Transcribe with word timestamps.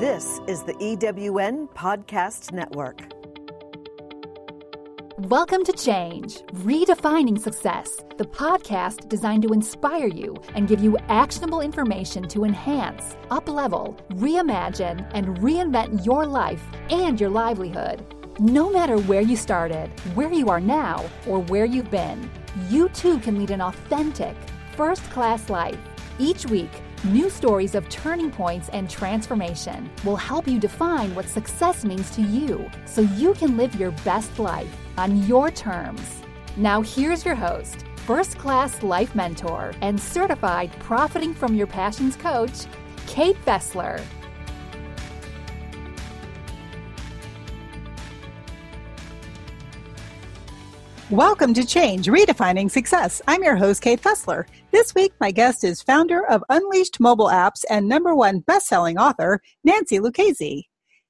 This 0.00 0.40
is 0.46 0.62
the 0.62 0.72
EWN 0.72 1.68
Podcast 1.74 2.54
Network. 2.54 3.02
Welcome 5.28 5.62
to 5.64 5.72
Change, 5.72 6.38
Redefining 6.64 7.38
Success, 7.38 8.00
the 8.16 8.24
podcast 8.24 9.10
designed 9.10 9.42
to 9.42 9.52
inspire 9.52 10.06
you 10.06 10.34
and 10.54 10.66
give 10.66 10.80
you 10.82 10.96
actionable 11.10 11.60
information 11.60 12.26
to 12.28 12.46
enhance, 12.46 13.14
uplevel, 13.30 13.98
reimagine, 14.12 15.06
and 15.12 15.36
reinvent 15.40 16.06
your 16.06 16.24
life 16.24 16.62
and 16.88 17.20
your 17.20 17.28
livelihood. 17.28 18.02
No 18.38 18.70
matter 18.70 18.96
where 19.00 19.20
you 19.20 19.36
started, 19.36 19.90
where 20.14 20.32
you 20.32 20.48
are 20.48 20.62
now, 20.62 21.04
or 21.26 21.40
where 21.40 21.66
you've 21.66 21.90
been, 21.90 22.30
you 22.70 22.88
too 22.88 23.18
can 23.18 23.38
lead 23.38 23.50
an 23.50 23.60
authentic, 23.60 24.34
first 24.78 25.02
class 25.10 25.50
life. 25.50 25.78
Each 26.18 26.46
week, 26.46 26.70
New 27.04 27.30
stories 27.30 27.74
of 27.74 27.88
turning 27.88 28.30
points 28.30 28.68
and 28.74 28.88
transformation 28.90 29.88
will 30.04 30.16
help 30.16 30.46
you 30.46 30.60
define 30.60 31.14
what 31.14 31.26
success 31.26 31.82
means 31.82 32.10
to 32.10 32.20
you 32.20 32.70
so 32.84 33.00
you 33.00 33.32
can 33.32 33.56
live 33.56 33.74
your 33.76 33.90
best 34.04 34.38
life 34.38 34.68
on 34.98 35.26
your 35.26 35.50
terms. 35.50 36.20
Now, 36.58 36.82
here's 36.82 37.24
your 37.24 37.34
host, 37.34 37.86
first 38.04 38.36
class 38.36 38.82
life 38.82 39.14
mentor, 39.14 39.72
and 39.80 39.98
certified 39.98 40.70
profiting 40.78 41.32
from 41.32 41.54
your 41.54 41.66
passions 41.66 42.16
coach, 42.16 42.66
Kate 43.06 43.42
Fessler. 43.46 44.02
Welcome 51.10 51.54
to 51.54 51.66
Change, 51.66 52.06
Redefining 52.06 52.70
Success. 52.70 53.20
I'm 53.26 53.42
your 53.42 53.56
host, 53.56 53.82
Kate 53.82 54.00
Fessler. 54.00 54.44
This 54.70 54.94
week, 54.94 55.12
my 55.18 55.32
guest 55.32 55.64
is 55.64 55.82
founder 55.82 56.24
of 56.28 56.44
Unleashed 56.48 57.00
Mobile 57.00 57.26
Apps 57.26 57.64
and 57.68 57.88
number 57.88 58.14
one 58.14 58.38
best-selling 58.38 58.96
author, 58.96 59.40
Nancy 59.64 59.98
Lucchesi. 59.98 60.66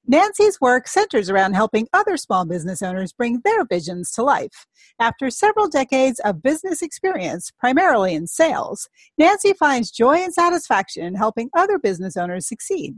Nancy's 0.07 0.59
work 0.59 0.87
centers 0.87 1.29
around 1.29 1.53
helping 1.53 1.87
other 1.93 2.17
small 2.17 2.45
business 2.45 2.81
owners 2.81 3.13
bring 3.13 3.41
their 3.43 3.63
visions 3.63 4.11
to 4.13 4.23
life. 4.23 4.65
After 4.99 5.29
several 5.29 5.69
decades 5.69 6.19
of 6.21 6.41
business 6.41 6.81
experience, 6.81 7.51
primarily 7.59 8.15
in 8.15 8.25
sales, 8.25 8.89
Nancy 9.19 9.53
finds 9.53 9.91
joy 9.91 10.15
and 10.15 10.33
satisfaction 10.33 11.05
in 11.05 11.13
helping 11.13 11.51
other 11.55 11.77
business 11.77 12.17
owners 12.17 12.47
succeed. 12.47 12.95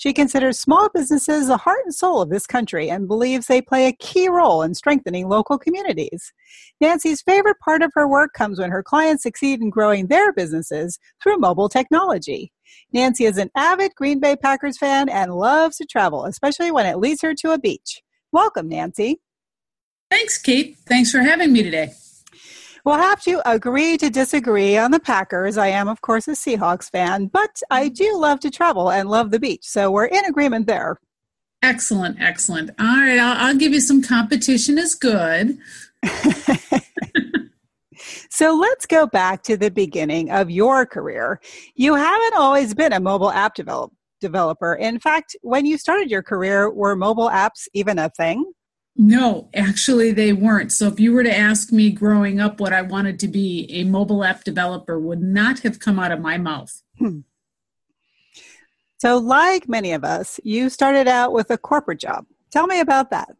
She 0.00 0.14
considers 0.14 0.58
small 0.58 0.88
businesses 0.88 1.48
the 1.48 1.58
heart 1.58 1.80
and 1.84 1.94
soul 1.94 2.22
of 2.22 2.30
this 2.30 2.46
country 2.46 2.88
and 2.88 3.06
believes 3.06 3.46
they 3.46 3.60
play 3.60 3.86
a 3.86 3.92
key 3.92 4.30
role 4.30 4.62
in 4.62 4.72
strengthening 4.72 5.28
local 5.28 5.58
communities. 5.58 6.32
Nancy's 6.80 7.20
favorite 7.20 7.58
part 7.62 7.82
of 7.82 7.92
her 7.92 8.08
work 8.08 8.32
comes 8.32 8.58
when 8.58 8.70
her 8.70 8.82
clients 8.82 9.24
succeed 9.24 9.60
in 9.60 9.68
growing 9.68 10.06
their 10.06 10.32
businesses 10.32 10.98
through 11.22 11.36
mobile 11.36 11.68
technology. 11.68 12.50
Nancy 12.94 13.26
is 13.26 13.36
an 13.36 13.50
avid 13.54 13.94
Green 13.94 14.20
Bay 14.20 14.36
Packers 14.36 14.78
fan 14.78 15.10
and 15.10 15.34
loves 15.34 15.76
to 15.76 15.84
travel, 15.84 16.24
especially 16.24 16.70
when 16.70 16.86
it 16.86 16.96
leads 16.96 17.20
her 17.20 17.34
to 17.34 17.52
a 17.52 17.58
beach. 17.58 18.00
Welcome, 18.32 18.70
Nancy. 18.70 19.20
Thanks, 20.10 20.38
Kate. 20.38 20.78
Thanks 20.86 21.12
for 21.12 21.20
having 21.20 21.52
me 21.52 21.62
today. 21.62 21.92
We'll 22.84 22.96
have 22.96 23.22
to 23.22 23.40
agree 23.50 23.96
to 23.98 24.10
disagree 24.10 24.76
on 24.76 24.90
the 24.90 25.00
Packers. 25.00 25.58
I 25.58 25.68
am, 25.68 25.88
of 25.88 26.00
course, 26.00 26.28
a 26.28 26.32
Seahawks 26.32 26.90
fan, 26.90 27.26
but 27.26 27.62
I 27.70 27.88
do 27.88 28.16
love 28.18 28.40
to 28.40 28.50
travel 28.50 28.90
and 28.90 29.08
love 29.08 29.30
the 29.30 29.40
beach. 29.40 29.64
So 29.64 29.90
we're 29.90 30.06
in 30.06 30.24
agreement 30.24 30.66
there. 30.66 30.98
Excellent, 31.62 32.20
excellent. 32.20 32.70
All 32.78 32.86
right, 32.86 33.18
I'll, 33.18 33.48
I'll 33.48 33.56
give 33.56 33.72
you 33.72 33.80
some 33.80 34.02
competition 34.02 34.78
is 34.78 34.94
good. 34.94 35.58
so 38.30 38.54
let's 38.54 38.86
go 38.86 39.06
back 39.06 39.42
to 39.42 39.58
the 39.58 39.70
beginning 39.70 40.30
of 40.30 40.50
your 40.50 40.86
career. 40.86 41.38
You 41.74 41.94
haven't 41.94 42.34
always 42.34 42.72
been 42.72 42.94
a 42.94 43.00
mobile 43.00 43.30
app 43.30 43.54
develop, 43.54 43.92
developer. 44.22 44.72
In 44.74 44.98
fact, 44.98 45.36
when 45.42 45.66
you 45.66 45.76
started 45.76 46.10
your 46.10 46.22
career, 46.22 46.70
were 46.70 46.96
mobile 46.96 47.28
apps 47.28 47.68
even 47.74 47.98
a 47.98 48.08
thing? 48.08 48.52
No, 48.96 49.48
actually, 49.54 50.12
they 50.12 50.32
weren't. 50.32 50.72
So, 50.72 50.88
if 50.88 51.00
you 51.00 51.12
were 51.12 51.22
to 51.22 51.34
ask 51.34 51.72
me 51.72 51.90
growing 51.90 52.40
up 52.40 52.60
what 52.60 52.72
I 52.72 52.82
wanted 52.82 53.18
to 53.20 53.28
be, 53.28 53.66
a 53.70 53.84
mobile 53.84 54.24
app 54.24 54.44
developer 54.44 54.98
would 54.98 55.22
not 55.22 55.60
have 55.60 55.78
come 55.78 55.98
out 55.98 56.12
of 56.12 56.20
my 56.20 56.38
mouth. 56.38 56.82
Hmm. 56.98 57.20
So, 58.98 59.16
like 59.16 59.68
many 59.68 59.92
of 59.92 60.04
us, 60.04 60.38
you 60.44 60.68
started 60.68 61.08
out 61.08 61.32
with 61.32 61.50
a 61.50 61.56
corporate 61.56 62.00
job. 62.00 62.26
Tell 62.50 62.66
me 62.66 62.80
about 62.80 63.10
that. 63.10 63.30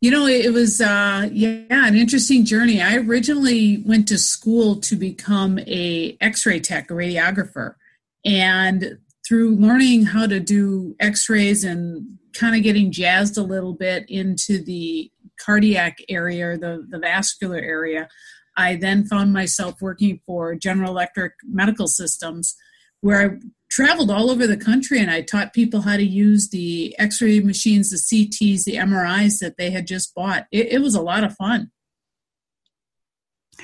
You 0.00 0.10
know, 0.10 0.26
it 0.26 0.52
was 0.52 0.82
uh, 0.82 1.30
yeah, 1.32 1.64
an 1.70 1.96
interesting 1.96 2.44
journey. 2.44 2.82
I 2.82 2.96
originally 2.96 3.82
went 3.86 4.06
to 4.08 4.18
school 4.18 4.76
to 4.82 4.96
become 4.96 5.58
a 5.60 6.16
X-ray 6.20 6.60
tech, 6.60 6.90
a 6.90 6.94
radiographer, 6.94 7.76
and 8.22 8.98
through 9.26 9.56
learning 9.56 10.06
how 10.06 10.26
to 10.26 10.38
do 10.38 10.94
X-rays 11.00 11.64
and 11.64 12.18
kind 12.34 12.54
of 12.54 12.62
getting 12.62 12.92
jazzed 12.92 13.38
a 13.38 13.42
little 13.42 13.72
bit 13.72 14.04
into 14.08 14.62
the 14.62 15.10
cardiac 15.40 15.98
area, 16.08 16.58
the, 16.58 16.86
the 16.88 16.98
vascular 16.98 17.58
area, 17.58 18.08
I 18.56 18.76
then 18.76 19.04
found 19.04 19.32
myself 19.32 19.80
working 19.80 20.20
for 20.26 20.54
General 20.54 20.90
Electric 20.90 21.32
Medical 21.44 21.86
Systems, 21.86 22.54
where 23.00 23.30
I 23.32 23.36
traveled 23.70 24.10
all 24.10 24.30
over 24.30 24.46
the 24.46 24.56
country 24.56 25.00
and 25.00 25.10
I 25.10 25.22
taught 25.22 25.52
people 25.52 25.80
how 25.80 25.96
to 25.96 26.04
use 26.04 26.50
the 26.50 26.94
x 26.98 27.20
ray 27.20 27.40
machines, 27.40 27.90
the 27.90 27.96
CTs, 27.96 28.64
the 28.64 28.76
MRIs 28.76 29.40
that 29.40 29.56
they 29.56 29.70
had 29.70 29.86
just 29.86 30.14
bought. 30.14 30.46
It, 30.52 30.72
it 30.72 30.78
was 30.78 30.94
a 30.94 31.02
lot 31.02 31.24
of 31.24 31.34
fun. 31.34 31.70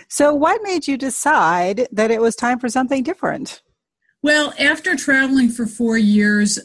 So, 0.09 0.35
what 0.35 0.63
made 0.63 0.89
you 0.89 0.97
decide 0.97 1.89
that 1.93 2.11
it 2.11 2.21
was 2.21 2.35
time 2.35 2.59
for 2.59 2.69
something 2.69 3.03
different? 3.03 3.63
Well, 4.23 4.53
after 4.59 4.97
traveling 4.97 5.49
for 5.49 5.67
four 5.67 5.97
years, 5.97 6.59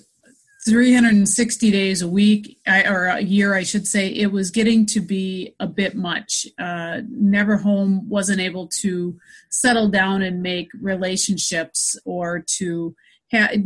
360 0.66 1.71
days 1.71 2.01
a 2.01 2.07
week 2.07 2.57
or 2.67 3.05
a 3.05 3.21
year 3.21 3.53
i 3.53 3.61
should 3.61 3.85
say 3.85 4.07
it 4.07 4.31
was 4.31 4.49
getting 4.49 4.83
to 4.83 4.99
be 4.99 5.53
a 5.59 5.67
bit 5.67 5.95
much. 5.95 6.47
Uh, 6.57 7.01
never 7.07 7.55
home 7.55 8.09
wasn't 8.09 8.39
able 8.39 8.67
to 8.67 9.16
settle 9.51 9.89
down 9.89 10.23
and 10.23 10.41
make 10.41 10.67
relationships 10.81 11.95
or 12.03 12.43
to 12.47 12.95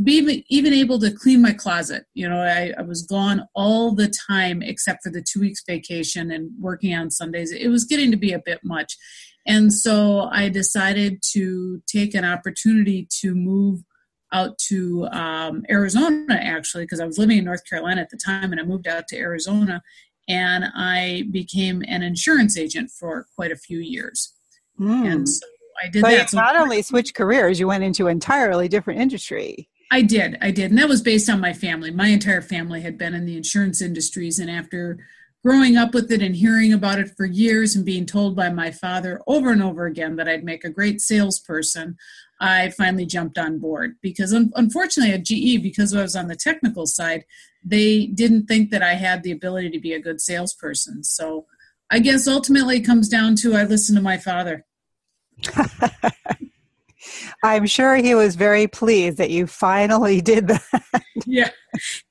be 0.04 0.44
even 0.50 0.74
able 0.74 1.00
to 1.00 1.12
clean 1.12 1.42
my 1.42 1.54
closet. 1.54 2.04
You 2.14 2.28
know 2.28 2.42
I, 2.42 2.74
I 2.78 2.82
was 2.82 3.04
gone 3.04 3.48
all 3.56 3.96
the 3.96 4.14
time 4.30 4.62
except 4.62 5.02
for 5.02 5.10
the 5.10 5.22
two 5.24 5.40
weeks 5.40 5.64
vacation 5.66 6.32
and 6.32 6.52
working 6.60 6.94
on 6.94 7.12
sundays. 7.12 7.54
It 7.54 7.70
was 7.70 7.86
getting 7.86 8.12
to 8.12 8.18
be 8.18 8.34
a 8.34 8.42
bit 8.46 8.60
much 8.64 8.98
and 9.46 9.74
so 9.74 10.30
i 10.32 10.50
decided 10.50 11.22
to 11.22 11.82
take 11.88 12.14
an 12.14 12.26
opportunity 12.26 13.08
to 13.10 13.34
move 13.36 13.84
out 14.32 14.58
to 14.60 15.08
um, 15.12 15.66
Arizona 15.72 16.36
actually 16.36 16.84
because 16.84 17.00
I 17.00 17.06
was 17.08 17.18
living 17.18 17.40
in 17.40 17.46
North 17.46 17.68
Carolina 17.68 18.02
at 18.02 18.12
the 18.12 18.18
time 18.18 18.52
and 18.52 18.62
I 18.62 18.64
moved 18.64 18.88
out 18.88 19.08
to 19.08 19.18
Arizona 19.18 19.82
and 20.28 20.66
I 20.76 21.24
became 21.32 21.84
an 21.88 22.04
insurance 22.04 22.58
agent 22.58 22.92
for 22.92 23.26
quite 23.36 23.52
a 23.52 23.56
few 23.56 23.80
years. 23.80 24.32
Mm. 24.80 25.12
And 25.12 25.30
so 25.30 25.46
I 25.84 25.90
did 25.90 26.02
but 26.04 26.12
that. 26.12 26.30
So 26.30 26.38
not 26.38 26.56
only 26.56 26.82
switched 26.84 27.16
careers, 27.16 27.60
you 27.60 27.68
went 27.68 27.84
into 27.84 28.08
entirely 28.08 28.68
different 28.68 29.02
industry. 29.02 29.68
I 29.92 30.04
did, 30.04 30.38
I 30.40 30.52
did, 30.52 30.70
and 30.70 30.78
that 30.78 30.88
was 30.88 31.02
based 31.02 31.30
on 31.32 31.42
my 31.42 31.52
family. 31.52 31.90
My 31.90 32.10
entire 32.10 32.44
family 32.44 32.82
had 32.82 32.96
been 32.96 33.16
in 33.16 33.26
the 33.26 33.36
insurance 33.36 33.82
industries, 33.82 34.38
and 34.38 34.50
after 34.50 35.00
growing 35.44 35.78
up 35.78 35.94
with 35.94 36.12
it 36.12 36.22
and 36.22 36.36
hearing 36.36 36.74
about 36.74 37.00
it 37.00 37.12
for 37.16 37.26
years 37.26 37.76
and 37.76 37.86
being 37.86 38.06
told 38.06 38.36
by 38.36 38.50
my 38.50 38.72
father 38.72 39.22
over 39.28 39.52
and 39.52 39.64
over 39.64 39.86
again 39.86 40.16
that 40.18 40.28
I'd 40.28 40.44
make 40.44 40.64
a 40.64 40.70
great 40.70 41.00
salesperson, 41.02 41.98
I 42.42 42.70
finally 42.70 43.06
jumped 43.06 43.38
on 43.38 43.60
board 43.60 43.96
because 44.02 44.34
un- 44.34 44.52
unfortunately 44.56 45.14
at 45.14 45.24
GE, 45.24 45.62
because 45.64 45.94
I 45.94 46.02
was 46.02 46.16
on 46.16 46.28
the 46.28 46.36
technical 46.36 46.86
side, 46.86 47.26
they 47.64 48.08
didn't 48.08 48.48
think 48.48 48.70
that 48.72 48.84
I 48.84 48.94
had 48.94 49.24
the 49.24 49.32
ability 49.32 49.70
to 49.72 49.80
be 49.80 49.94
a 49.94 50.02
good 50.02 50.22
salesperson. 50.22 51.04
So 51.04 51.46
I 51.90 52.00
guess 52.00 52.28
ultimately 52.28 52.78
it 52.78 52.86
comes 52.86 53.10
down 53.10 53.36
to 53.38 53.56
I 53.56 53.64
listened 53.64 53.98
to 53.98 54.04
my 54.04 54.18
father. 54.18 54.66
I'm 57.44 57.66
sure 57.66 57.96
he 57.96 58.16
was 58.16 58.36
very 58.36 58.68
pleased 58.68 59.18
that 59.18 59.30
you 59.30 59.48
finally 59.48 60.22
did 60.32 60.48
that. 60.48 61.04
yeah, 61.26 61.52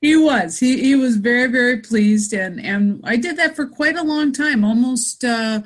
he 0.00 0.16
was. 0.16 0.58
He 0.58 0.80
he 0.80 0.94
was 0.94 1.16
very 1.16 1.50
very 1.50 1.80
pleased, 1.80 2.32
and 2.32 2.60
and 2.60 3.00
I 3.04 3.16
did 3.16 3.36
that 3.36 3.56
for 3.56 3.66
quite 3.66 3.96
a 3.96 4.02
long 4.02 4.32
time, 4.32 4.64
almost 4.64 5.24
uh, 5.24 5.62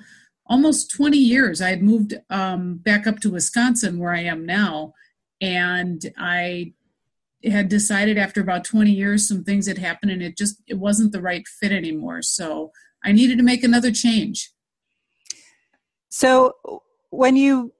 almost 0.46 0.90
20 0.90 1.16
years. 1.16 1.60
I 1.60 1.70
had 1.70 1.82
moved 1.82 2.14
um, 2.30 2.76
back 2.76 3.06
up 3.06 3.20
to 3.20 3.30
Wisconsin, 3.30 3.98
where 3.98 4.12
I 4.12 4.22
am 4.22 4.44
now, 4.44 4.94
and 5.40 6.12
I 6.18 6.74
had 7.50 7.68
decided 7.68 8.18
after 8.18 8.40
about 8.40 8.64
20 8.64 8.90
years 8.90 9.26
some 9.26 9.42
things 9.42 9.66
had 9.66 9.78
happened 9.78 10.12
and 10.12 10.22
it 10.22 10.36
just 10.36 10.62
it 10.68 10.78
wasn't 10.78 11.12
the 11.12 11.20
right 11.20 11.46
fit 11.48 11.72
anymore 11.72 12.22
so 12.22 12.70
i 13.04 13.10
needed 13.10 13.36
to 13.36 13.44
make 13.44 13.64
another 13.64 13.90
change 13.90 14.52
so 16.08 16.52
when 17.10 17.36
you 17.36 17.72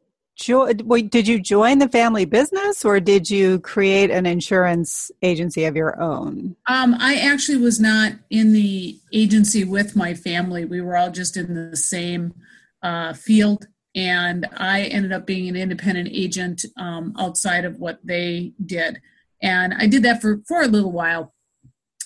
jo- 0.43 0.73
did 0.73 1.27
you 1.27 1.41
join 1.41 1.79
the 1.79 1.89
family 1.89 2.25
business 2.25 2.85
or 2.85 3.00
did 3.00 3.31
you 3.31 3.59
create 3.61 4.11
an 4.11 4.27
insurance 4.27 5.11
agency 5.23 5.65
of 5.65 5.77
your 5.77 6.00
own 6.00 6.56
um, 6.67 6.94
i 6.99 7.17
actually 7.17 7.59
was 7.59 7.81
not 7.81 8.12
in 8.31 8.53
the 8.53 8.99
agency 9.12 9.65
with 9.65 9.97
my 9.97 10.15
family 10.15 10.65
we 10.65 10.81
were 10.81 10.97
all 10.97 11.11
just 11.11 11.37
in 11.37 11.55
the 11.71 11.77
same 11.77 12.35
uh, 12.83 13.12
field 13.12 13.67
and 13.94 14.47
I 14.56 14.85
ended 14.85 15.12
up 15.12 15.27
being 15.27 15.49
an 15.49 15.56
independent 15.56 16.09
agent 16.11 16.65
um, 16.77 17.15
outside 17.19 17.65
of 17.65 17.79
what 17.79 17.99
they 18.05 18.53
did. 18.65 19.00
And 19.43 19.75
I 19.75 19.87
did 19.87 20.03
that 20.05 20.23
for, 20.23 20.41
for 20.47 20.62
a 20.62 20.69
little 20.69 20.93
while. 20.93 21.35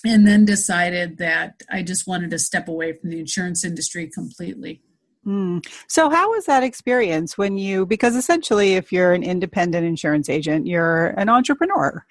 and 0.05 0.27
then 0.27 0.45
decided 0.45 1.17
that 1.17 1.63
I 1.71 1.81
just 1.81 2.07
wanted 2.07 2.31
to 2.31 2.39
step 2.39 2.67
away 2.67 2.93
from 2.93 3.09
the 3.09 3.19
insurance 3.19 3.63
industry 3.63 4.07
completely. 4.07 4.81
Mm. 5.27 5.65
So, 5.87 6.09
how 6.09 6.31
was 6.31 6.45
that 6.45 6.63
experience 6.63 7.37
when 7.37 7.57
you, 7.57 7.85
because 7.85 8.15
essentially, 8.15 8.75
if 8.75 8.93
you're 8.93 9.13
an 9.13 9.23
independent 9.23 9.85
insurance 9.85 10.29
agent, 10.29 10.67
you're 10.67 11.07
an 11.17 11.27
entrepreneur 11.27 12.05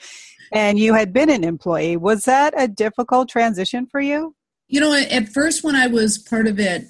and 0.52 0.78
you 0.78 0.94
had 0.94 1.12
been 1.12 1.30
an 1.30 1.44
employee. 1.44 1.96
Was 1.96 2.24
that 2.24 2.54
a 2.56 2.68
difficult 2.68 3.28
transition 3.28 3.86
for 3.86 4.00
you? 4.00 4.34
You 4.68 4.80
know, 4.80 4.94
at 4.94 5.28
first, 5.28 5.64
when 5.64 5.76
I 5.76 5.86
was 5.86 6.18
part 6.18 6.46
of 6.46 6.58
it, 6.58 6.84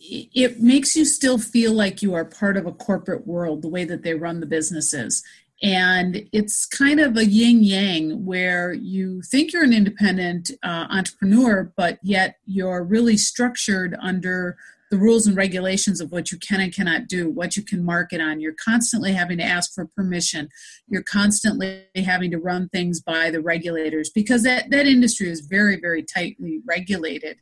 it 0.00 0.60
makes 0.60 0.96
you 0.96 1.04
still 1.04 1.38
feel 1.38 1.72
like 1.72 2.02
you 2.02 2.14
are 2.14 2.24
part 2.24 2.56
of 2.56 2.66
a 2.66 2.72
corporate 2.72 3.26
world, 3.26 3.62
the 3.62 3.68
way 3.68 3.84
that 3.84 4.02
they 4.02 4.14
run 4.14 4.40
the 4.40 4.46
businesses. 4.46 5.22
And 5.62 6.26
it's 6.32 6.64
kind 6.64 7.00
of 7.00 7.18
a 7.18 7.26
yin 7.26 7.62
yang 7.62 8.24
where 8.24 8.72
you 8.72 9.20
think 9.22 9.52
you're 9.52 9.64
an 9.64 9.74
independent 9.74 10.50
uh, 10.62 10.86
entrepreneur, 10.88 11.70
but 11.76 11.98
yet 12.02 12.36
you're 12.46 12.82
really 12.82 13.18
structured 13.18 13.94
under 14.00 14.56
the 14.90 14.98
rules 14.98 15.26
and 15.26 15.36
regulations 15.36 16.00
of 16.00 16.10
what 16.10 16.32
you 16.32 16.38
can 16.38 16.60
and 16.60 16.74
cannot 16.74 17.06
do, 17.06 17.30
what 17.30 17.56
you 17.56 17.64
can 17.64 17.84
market 17.84 18.20
on. 18.20 18.40
You're 18.40 18.54
constantly 18.62 19.12
having 19.12 19.38
to 19.38 19.44
ask 19.44 19.72
for 19.72 19.86
permission. 19.86 20.48
You're 20.88 21.04
constantly 21.04 21.84
having 21.94 22.32
to 22.32 22.38
run 22.38 22.68
things 22.68 23.00
by 23.00 23.30
the 23.30 23.40
regulators 23.40 24.10
because 24.10 24.42
that, 24.42 24.70
that 24.70 24.86
industry 24.86 25.30
is 25.30 25.40
very, 25.42 25.80
very 25.80 26.02
tightly 26.02 26.60
regulated. 26.66 27.38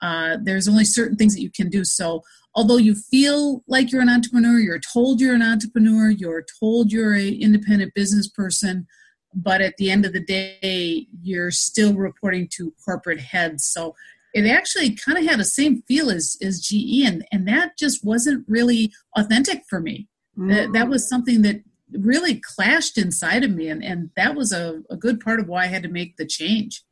Uh, 0.00 0.38
there's 0.42 0.68
only 0.68 0.84
certain 0.84 1.16
things 1.16 1.34
that 1.34 1.42
you 1.42 1.50
can 1.50 1.68
do. 1.68 1.84
So, 1.84 2.22
although 2.54 2.76
you 2.78 2.94
feel 2.94 3.62
like 3.66 3.92
you're 3.92 4.02
an 4.02 4.08
entrepreneur, 4.08 4.58
you're 4.58 4.80
told 4.80 5.20
you're 5.20 5.34
an 5.34 5.42
entrepreneur, 5.42 6.10
you're 6.10 6.44
told 6.60 6.92
you're 6.92 7.14
an 7.14 7.34
independent 7.40 7.94
business 7.94 8.28
person, 8.28 8.86
but 9.34 9.60
at 9.60 9.76
the 9.76 9.90
end 9.90 10.06
of 10.06 10.12
the 10.12 10.24
day, 10.24 11.06
you're 11.22 11.50
still 11.50 11.94
reporting 11.94 12.48
to 12.52 12.72
corporate 12.84 13.20
heads. 13.20 13.64
So, 13.64 13.94
it 14.36 14.50
actually 14.50 14.94
kind 14.94 15.16
of 15.16 15.24
had 15.24 15.40
the 15.40 15.44
same 15.44 15.82
feel 15.88 16.10
as, 16.10 16.36
as 16.42 16.60
GE, 16.60 17.06
and, 17.06 17.26
and 17.32 17.48
that 17.48 17.78
just 17.78 18.04
wasn't 18.04 18.44
really 18.46 18.92
authentic 19.16 19.62
for 19.68 19.80
me. 19.80 20.08
Mm. 20.38 20.54
That, 20.54 20.72
that 20.74 20.88
was 20.88 21.08
something 21.08 21.42
that 21.42 21.62
really 21.92 22.40
clashed 22.40 22.98
inside 22.98 23.44
of 23.44 23.50
me, 23.50 23.68
and, 23.68 23.82
and 23.82 24.10
that 24.16 24.34
was 24.34 24.52
a, 24.52 24.82
a 24.90 24.96
good 24.96 25.20
part 25.20 25.40
of 25.40 25.48
why 25.48 25.64
I 25.64 25.68
had 25.68 25.82
to 25.84 25.88
make 25.88 26.16
the 26.16 26.26
change. 26.26 26.82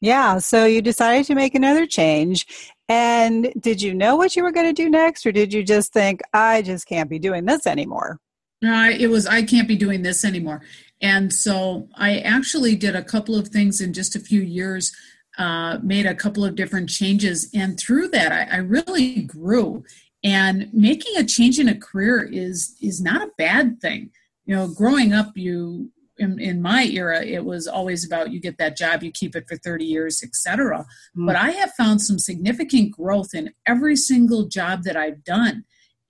Yeah, 0.00 0.38
so 0.38 0.64
you 0.64 0.82
decided 0.82 1.26
to 1.26 1.34
make 1.34 1.54
another 1.54 1.86
change. 1.86 2.46
And 2.88 3.52
did 3.58 3.80
you 3.80 3.94
know 3.94 4.16
what 4.16 4.36
you 4.36 4.42
were 4.42 4.52
going 4.52 4.66
to 4.66 4.82
do 4.82 4.90
next, 4.90 5.24
or 5.24 5.32
did 5.32 5.52
you 5.52 5.62
just 5.62 5.92
think, 5.92 6.20
I 6.32 6.62
just 6.62 6.86
can't 6.86 7.08
be 7.08 7.18
doing 7.18 7.44
this 7.44 7.66
anymore? 7.66 8.18
Uh, 8.64 8.90
it 8.98 9.08
was, 9.08 9.26
I 9.26 9.42
can't 9.42 9.68
be 9.68 9.76
doing 9.76 10.02
this 10.02 10.24
anymore. 10.24 10.62
And 11.00 11.32
so 11.32 11.88
I 11.94 12.18
actually 12.18 12.74
did 12.74 12.96
a 12.96 13.04
couple 13.04 13.36
of 13.36 13.48
things 13.48 13.80
in 13.80 13.92
just 13.92 14.16
a 14.16 14.20
few 14.20 14.40
years, 14.40 14.94
uh, 15.38 15.78
made 15.82 16.06
a 16.06 16.14
couple 16.14 16.44
of 16.44 16.54
different 16.54 16.88
changes. 16.88 17.50
And 17.54 17.78
through 17.78 18.08
that, 18.08 18.32
I, 18.32 18.56
I 18.56 18.58
really 18.58 19.22
grew. 19.22 19.84
And 20.24 20.68
making 20.72 21.16
a 21.16 21.24
change 21.24 21.58
in 21.58 21.68
a 21.68 21.78
career 21.78 22.22
is 22.22 22.76
is 22.80 23.00
not 23.00 23.22
a 23.22 23.30
bad 23.38 23.80
thing. 23.80 24.10
You 24.44 24.56
know, 24.56 24.68
growing 24.68 25.12
up, 25.12 25.36
you 25.36 25.90
in, 26.18 26.38
in, 26.40 26.62
my 26.62 26.84
era 26.84 27.22
it 27.22 27.44
was 27.44 27.66
always 27.66 28.04
about 28.04 28.30
you 28.30 28.40
get 28.40 28.58
that 28.58 28.76
job 28.76 29.02
you 29.02 29.10
keep 29.10 29.36
it 29.36 29.46
for 29.48 29.56
30 29.56 29.84
years 29.84 30.22
etc 30.22 30.86
mm. 31.16 31.26
but 31.26 31.36
i 31.36 31.50
have 31.50 31.72
found 31.72 32.00
some 32.00 32.18
significant 32.18 32.90
growth 32.90 33.34
in 33.34 33.52
every 33.66 33.96
single 33.96 34.46
job 34.46 34.82
that 34.84 34.96
i've 34.96 35.22
done 35.24 35.64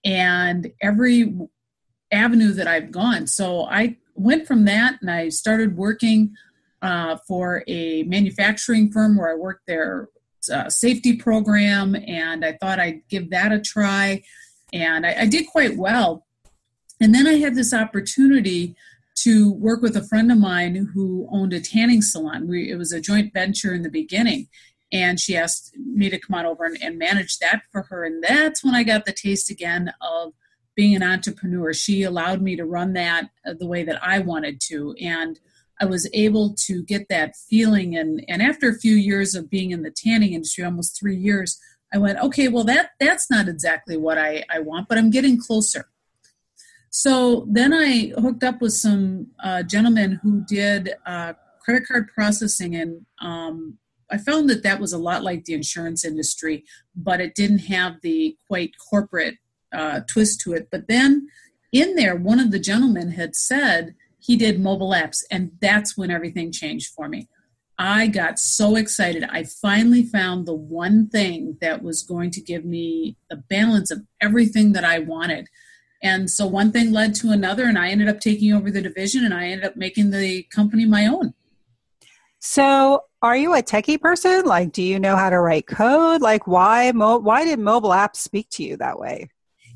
and 0.05 0.70
every 0.81 1.37
avenue 2.12 2.52
that 2.52 2.69
i've 2.69 2.90
gone 2.90 3.26
so 3.26 3.64
i 3.64 3.96
went 4.14 4.46
from 4.46 4.64
that 4.64 4.96
and 5.00 5.11
i 5.11 5.28
started 5.28 5.76
working 5.76 6.32
uh, 6.86 7.16
for 7.26 7.64
a 7.66 8.02
manufacturing 8.04 8.90
firm 8.90 9.16
where 9.16 9.30
i 9.30 9.34
worked 9.34 9.66
their 9.66 10.08
uh, 10.52 10.68
safety 10.68 11.16
program 11.16 11.96
and 12.06 12.44
i 12.44 12.52
thought 12.60 12.78
i'd 12.78 13.00
give 13.08 13.30
that 13.30 13.52
a 13.52 13.60
try 13.60 14.22
and 14.72 15.06
I, 15.06 15.22
I 15.22 15.26
did 15.26 15.46
quite 15.48 15.76
well 15.76 16.26
and 17.00 17.14
then 17.14 17.26
i 17.26 17.34
had 17.34 17.54
this 17.54 17.74
opportunity 17.74 18.76
to 19.16 19.52
work 19.52 19.82
with 19.82 19.96
a 19.96 20.04
friend 20.04 20.30
of 20.30 20.38
mine 20.38 20.90
who 20.94 21.26
owned 21.32 21.52
a 21.52 21.60
tanning 21.60 22.02
salon. 22.02 22.46
We, 22.46 22.70
it 22.70 22.76
was 22.76 22.92
a 22.92 23.00
joint 23.00 23.32
venture 23.32 23.74
in 23.74 23.82
the 23.82 23.90
beginning. 23.90 24.48
And 24.92 25.18
she 25.18 25.36
asked 25.36 25.74
me 25.76 26.10
to 26.10 26.18
come 26.18 26.36
on 26.36 26.46
over 26.46 26.64
and, 26.64 26.78
and 26.80 26.98
manage 26.98 27.38
that 27.38 27.62
for 27.72 27.82
her. 27.82 28.04
And 28.04 28.22
that's 28.22 28.62
when 28.62 28.74
I 28.74 28.84
got 28.84 29.04
the 29.04 29.12
taste 29.12 29.50
again 29.50 29.92
of 30.00 30.32
being 30.76 30.94
an 30.94 31.02
entrepreneur. 31.02 31.72
She 31.72 32.02
allowed 32.02 32.42
me 32.42 32.56
to 32.56 32.64
run 32.64 32.92
that 32.92 33.30
the 33.44 33.66
way 33.66 33.82
that 33.84 34.00
I 34.04 34.20
wanted 34.20 34.60
to. 34.68 34.94
And 35.00 35.40
I 35.81 35.84
was 35.84 36.08
able 36.12 36.55
to 36.67 36.82
get 36.84 37.08
that 37.08 37.34
feeling. 37.50 37.96
And, 37.96 38.25
and 38.28 38.43
after 38.43 38.69
a 38.69 38.78
few 38.78 38.94
years 38.94 39.34
of 39.34 39.50
being 39.50 39.70
in 39.70 39.82
the 39.82 39.90
tanning 39.90 40.32
industry, 40.32 40.64
almost 40.64 40.99
three 40.99 41.17
years, 41.17 41.58
I 41.93 41.99
went, 41.99 42.19
okay, 42.19 42.49
well, 42.49 42.64
that, 42.64 42.90
that's 42.99 43.31
not 43.31 43.49
exactly 43.49 43.96
what 43.96 44.19
I, 44.19 44.44
I 44.50 44.61
want, 44.61 44.88
but 44.88 44.99
I'm 44.99 45.11
getting 45.11 45.38
closer. 45.38 45.88
So 46.90 47.46
then 47.50 47.75
I 47.75 48.12
hooked 48.19 48.43
up 48.43 48.62
with 48.62 48.73
some 48.73 49.28
uh, 49.44 49.62
gentlemen 49.62 50.19
who 50.23 50.44
did 50.49 50.94
uh, 51.05 51.34
credit 51.62 51.87
card 51.87 52.08
processing, 52.14 52.75
and 52.75 53.05
um, 53.20 53.76
I 54.11 54.19
found 54.19 54.49
that 54.49 54.62
that 54.62 54.81
was 54.81 54.94
a 54.94 54.99
lot 54.99 55.23
like 55.23 55.44
the 55.44 55.52
insurance 55.52 56.06
industry, 56.06 56.64
but 56.94 57.20
it 57.20 57.34
didn't 57.34 57.58
have 57.58 58.00
the 58.00 58.37
quite 58.49 58.73
corporate 58.78 59.34
uh, 59.75 60.00
twist 60.08 60.40
to 60.40 60.55
it. 60.55 60.69
But 60.70 60.88
then 60.88 61.28
in 61.73 61.96
there, 61.96 62.17
one 62.17 62.40
of 62.40 62.50
the 62.50 62.58
gentlemen 62.58 63.11
had 63.11 63.37
said 63.37 63.94
he 64.26 64.37
did 64.37 64.61
mobile 64.61 64.90
apps, 64.90 65.23
and 65.31 65.52
that's 65.61 65.96
when 65.96 66.11
everything 66.11 66.50
changed 66.50 66.93
for 66.93 67.08
me. 67.08 67.28
I 67.78 68.08
got 68.08 68.40
so 68.40 68.75
excited. 68.75 69.23
I 69.23 69.44
finally 69.44 70.02
found 70.02 70.46
the 70.46 70.55
one 70.55 71.08
thing 71.08 71.58
that 71.61 71.82
was 71.82 72.02
going 72.02 72.32
to 72.32 72.40
give 72.40 72.64
me 72.64 73.17
the 73.31 73.37
balance 73.37 73.93
of 73.93 74.02
everything 74.20 74.73
that 74.73 74.84
I 74.84 74.99
wanted. 74.99 75.46
And 76.02 76.28
so 76.28 76.46
one 76.46 76.73
thing 76.73 76.90
led 76.90 77.14
to 77.17 77.31
another, 77.31 77.64
and 77.64 77.78
I 77.78 77.90
ended 77.90 78.08
up 78.08 78.19
taking 78.19 78.52
over 78.52 78.70
the 78.70 78.82
division 78.82 79.25
and 79.25 79.32
I 79.32 79.46
ended 79.46 79.67
up 79.67 79.76
making 79.76 80.11
the 80.11 80.43
company 80.44 80.87
my 80.87 81.06
own. 81.06 81.32
So, 82.38 83.05
are 83.23 83.37
you 83.37 83.55
a 83.55 83.62
techie 83.62 84.00
person? 84.00 84.44
Like, 84.44 84.73
do 84.73 84.82
you 84.82 84.99
know 84.99 85.17
how 85.17 85.31
to 85.31 85.40
write 85.40 85.67
code? 85.67 86.20
Like, 86.20 86.46
why 86.46 86.93
mo- 86.93 87.19
why 87.19 87.44
did 87.44 87.58
mobile 87.58 87.90
apps 87.90 88.17
speak 88.17 88.49
to 88.50 88.62
you 88.62 88.76
that 88.76 88.99
way? 88.99 89.31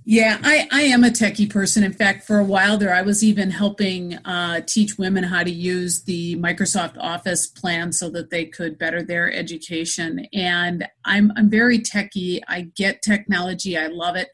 Yeah, 0.05 0.39
I, 0.43 0.67
I 0.73 0.83
am 0.83 1.05
a 1.05 1.09
techie 1.09 1.49
person. 1.49 1.85
In 1.85 1.93
fact, 1.93 2.27
for 2.27 2.39
a 2.39 2.45
while 2.45 2.79
there, 2.79 2.93
I 2.93 3.03
was 3.03 3.23
even 3.23 3.51
helping 3.51 4.17
uh, 4.25 4.63
teach 4.67 4.99
women 4.99 5.25
how 5.25 5.45
to 5.45 5.51
use 5.51 6.03
the 6.03 6.37
Microsoft 6.37 6.97
Office 6.99 7.47
plan 7.47 7.93
so 7.93 8.11
that 8.11 8.31
they 8.31 8.47
could 8.47 8.79
better 8.79 9.03
their 9.03 9.33
education. 9.33 10.27
And 10.33 10.89
I'm, 11.05 11.33
I'm 11.37 11.51
very 11.51 11.79
techie. 11.79 12.41
I 12.49 12.71
get 12.77 13.03
technology, 13.03 13.77
I 13.79 13.87
love 13.89 14.17
it 14.17 14.31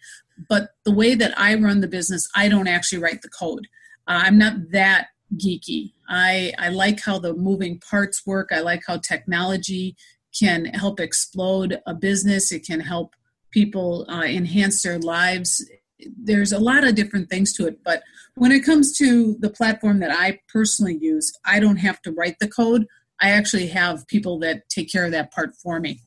but 0.48 0.70
the 0.84 0.92
way 0.92 1.14
that 1.14 1.38
I 1.38 1.54
run 1.54 1.80
the 1.80 1.88
business, 1.88 2.28
I 2.34 2.48
don't 2.48 2.68
actually 2.68 3.02
write 3.02 3.22
the 3.22 3.28
code. 3.28 3.66
Uh, 4.06 4.22
I'm 4.24 4.38
not 4.38 4.70
that 4.72 5.08
geeky. 5.36 5.92
I, 6.08 6.52
I 6.58 6.68
like 6.68 7.00
how 7.00 7.18
the 7.18 7.34
moving 7.34 7.80
parts 7.80 8.26
work. 8.26 8.50
I 8.52 8.60
like 8.60 8.82
how 8.86 8.98
technology 8.98 9.96
can 10.38 10.66
help 10.66 11.00
explode 11.00 11.80
a 11.86 11.94
business. 11.94 12.52
It 12.52 12.66
can 12.66 12.80
help 12.80 13.14
people 13.50 14.06
uh, 14.08 14.22
enhance 14.22 14.82
their 14.82 14.98
lives. 14.98 15.64
There's 16.16 16.52
a 16.52 16.58
lot 16.58 16.84
of 16.84 16.94
different 16.94 17.30
things 17.30 17.52
to 17.54 17.66
it. 17.66 17.78
But 17.84 18.02
when 18.34 18.52
it 18.52 18.64
comes 18.64 18.96
to 18.98 19.36
the 19.40 19.50
platform 19.50 20.00
that 20.00 20.10
I 20.10 20.40
personally 20.48 20.98
use, 21.00 21.32
I 21.44 21.60
don't 21.60 21.78
have 21.78 22.02
to 22.02 22.12
write 22.12 22.38
the 22.38 22.48
code. 22.48 22.86
I 23.20 23.30
actually 23.30 23.68
have 23.68 24.06
people 24.06 24.38
that 24.40 24.68
take 24.68 24.92
care 24.92 25.06
of 25.06 25.12
that 25.12 25.32
part 25.32 25.54
for 25.56 25.80
me. 25.80 26.00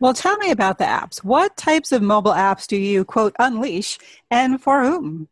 Well, 0.00 0.14
tell 0.14 0.36
me 0.38 0.50
about 0.50 0.78
the 0.78 0.84
apps. 0.84 1.24
What 1.24 1.56
types 1.56 1.92
of 1.92 2.02
mobile 2.02 2.32
apps 2.32 2.66
do 2.66 2.76
you, 2.76 3.04
quote, 3.04 3.34
unleash 3.38 3.98
and 4.30 4.62
for 4.62 4.84
whom? 4.84 5.28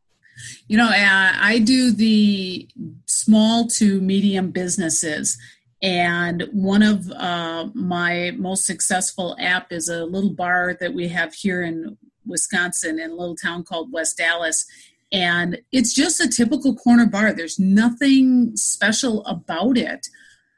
You 0.66 0.76
know, 0.78 0.88
uh, 0.88 1.32
I 1.40 1.60
do 1.62 1.92
the 1.92 2.68
small 3.06 3.66
to 3.68 4.00
medium 4.00 4.50
businesses. 4.50 5.38
And 5.82 6.48
one 6.52 6.82
of 6.82 7.10
uh, 7.10 7.68
my 7.74 8.32
most 8.36 8.66
successful 8.66 9.36
app 9.40 9.72
is 9.72 9.88
a 9.88 10.04
little 10.04 10.30
bar 10.30 10.76
that 10.80 10.94
we 10.94 11.08
have 11.08 11.34
here 11.34 11.62
in 11.62 11.98
Wisconsin 12.24 13.00
in 13.00 13.10
a 13.10 13.14
little 13.14 13.34
town 13.34 13.64
called 13.64 13.92
West 13.92 14.20
Allis. 14.20 14.64
And 15.10 15.60
it's 15.72 15.92
just 15.92 16.20
a 16.20 16.28
typical 16.28 16.76
corner 16.76 17.06
bar. 17.06 17.32
There's 17.32 17.58
nothing 17.58 18.56
special 18.56 19.24
about 19.26 19.76
it. 19.76 20.06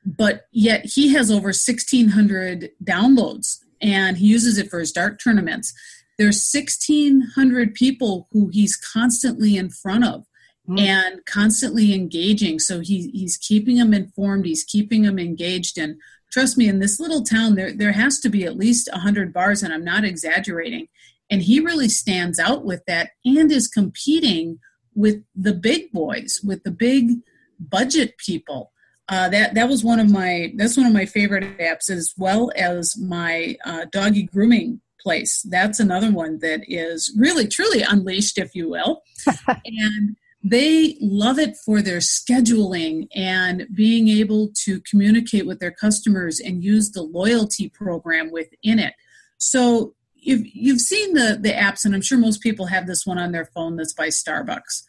But 0.05 0.47
yet 0.53 0.85
he 0.85 1.15
has 1.15 1.31
over 1.31 1.47
1,600 1.47 2.71
downloads 2.85 3.61
and 3.81 4.19
he 4.19 4.27
uses 4.27 4.59
it 4.59 4.69
for 4.69 4.79
his 4.79 4.93
dart 4.93 5.19
tournaments. 5.23 5.73
There's 6.19 6.49
1,600 6.53 7.75
people 7.75 8.29
who 8.31 8.49
he's 8.49 8.77
constantly 8.77 9.57
in 9.57 9.71
front 9.71 10.05
of 10.05 10.27
mm. 10.69 10.81
and 10.81 11.25
constantly 11.27 11.95
engaging. 11.95 12.59
So 12.59 12.81
he, 12.81 13.11
he's 13.11 13.37
keeping 13.37 13.77
them 13.77 13.95
informed, 13.95 14.47
he's 14.47 14.65
keeping 14.65 15.03
them 15.03 15.19
engaged. 15.19 15.79
And 15.79 15.97
trust 16.33 16.57
me, 16.59 16.69
in 16.69 16.79
this 16.79 17.01
little 17.01 17.23
town, 17.23 17.55
there, 17.55 17.73
there 17.73 17.93
has 17.93 18.21
to 18.21 18.29
be 18.29 18.45
at 18.45 18.57
least 18.57 18.89
100 18.93 19.33
bars, 19.33 19.63
and 19.63 19.73
I'm 19.73 19.85
not 19.85 20.05
exaggerating. 20.05 20.89
And 21.31 21.43
he 21.43 21.61
really 21.61 21.89
stands 21.89 22.39
out 22.39 22.65
with 22.65 22.83
that 22.87 23.11
and 23.25 23.51
is 23.51 23.69
competing 23.69 24.59
with 24.95 25.23
the 25.35 25.55
big 25.55 25.91
boys, 25.91 26.41
with 26.45 26.63
the 26.63 26.71
big 26.71 27.11
budget 27.59 28.17
people. 28.19 28.73
uh, 29.09 29.29
that 29.29 29.55
that 29.55 29.69
was 29.69 29.85
one 29.85 30.01
of 30.01 30.11
my 30.11 30.53
that's 30.57 30.77
one 30.77 30.87
of 30.87 30.93
my 30.93 31.05
favorite 31.05 31.59
apps 31.59 31.91
as 31.91 32.15
well 32.17 32.51
as 32.57 32.97
my 32.99 33.57
uh, 33.65 33.85
doggy 33.93 34.23
grooming 34.23 34.81
place 35.01 35.43
that's 35.51 35.79
another 35.79 36.11
one 36.11 36.39
that 36.39 36.61
is 36.67 37.15
really 37.19 37.47
truly 37.47 37.83
unleashed 37.83 38.39
if 38.39 38.55
you 38.55 38.71
will 38.71 39.03
and 39.67 40.17
they 40.47 40.99
love 41.01 41.39
it 41.39 41.57
for 41.65 41.81
their 41.81 41.99
scheduling 41.99 43.09
and 43.15 43.67
being 43.75 44.09
able 44.09 44.51
to 44.55 44.79
communicate 44.83 45.47
with 45.47 45.59
their 45.59 45.71
customers 45.71 46.39
and 46.39 46.63
use 46.63 46.91
the 46.91 47.03
loyalty 47.03 47.69
program 47.71 48.31
within 48.31 48.79
it 48.79 48.95
so 49.39 49.95
if 50.17 50.41
you've 50.55 50.81
seen 50.81 51.15
the 51.15 51.39
the 51.41 51.53
apps 51.53 51.85
and 51.85 51.95
i'm 51.95 52.03
sure 52.03 52.19
most 52.19 52.41
people 52.43 52.67
have 52.67 52.87
this 52.87 53.07
one 53.07 53.19
on 53.19 53.33
their 53.33 53.47
phone 53.47 53.77
that's 53.77 53.95
by 53.95 54.09
starbucks 54.09 54.83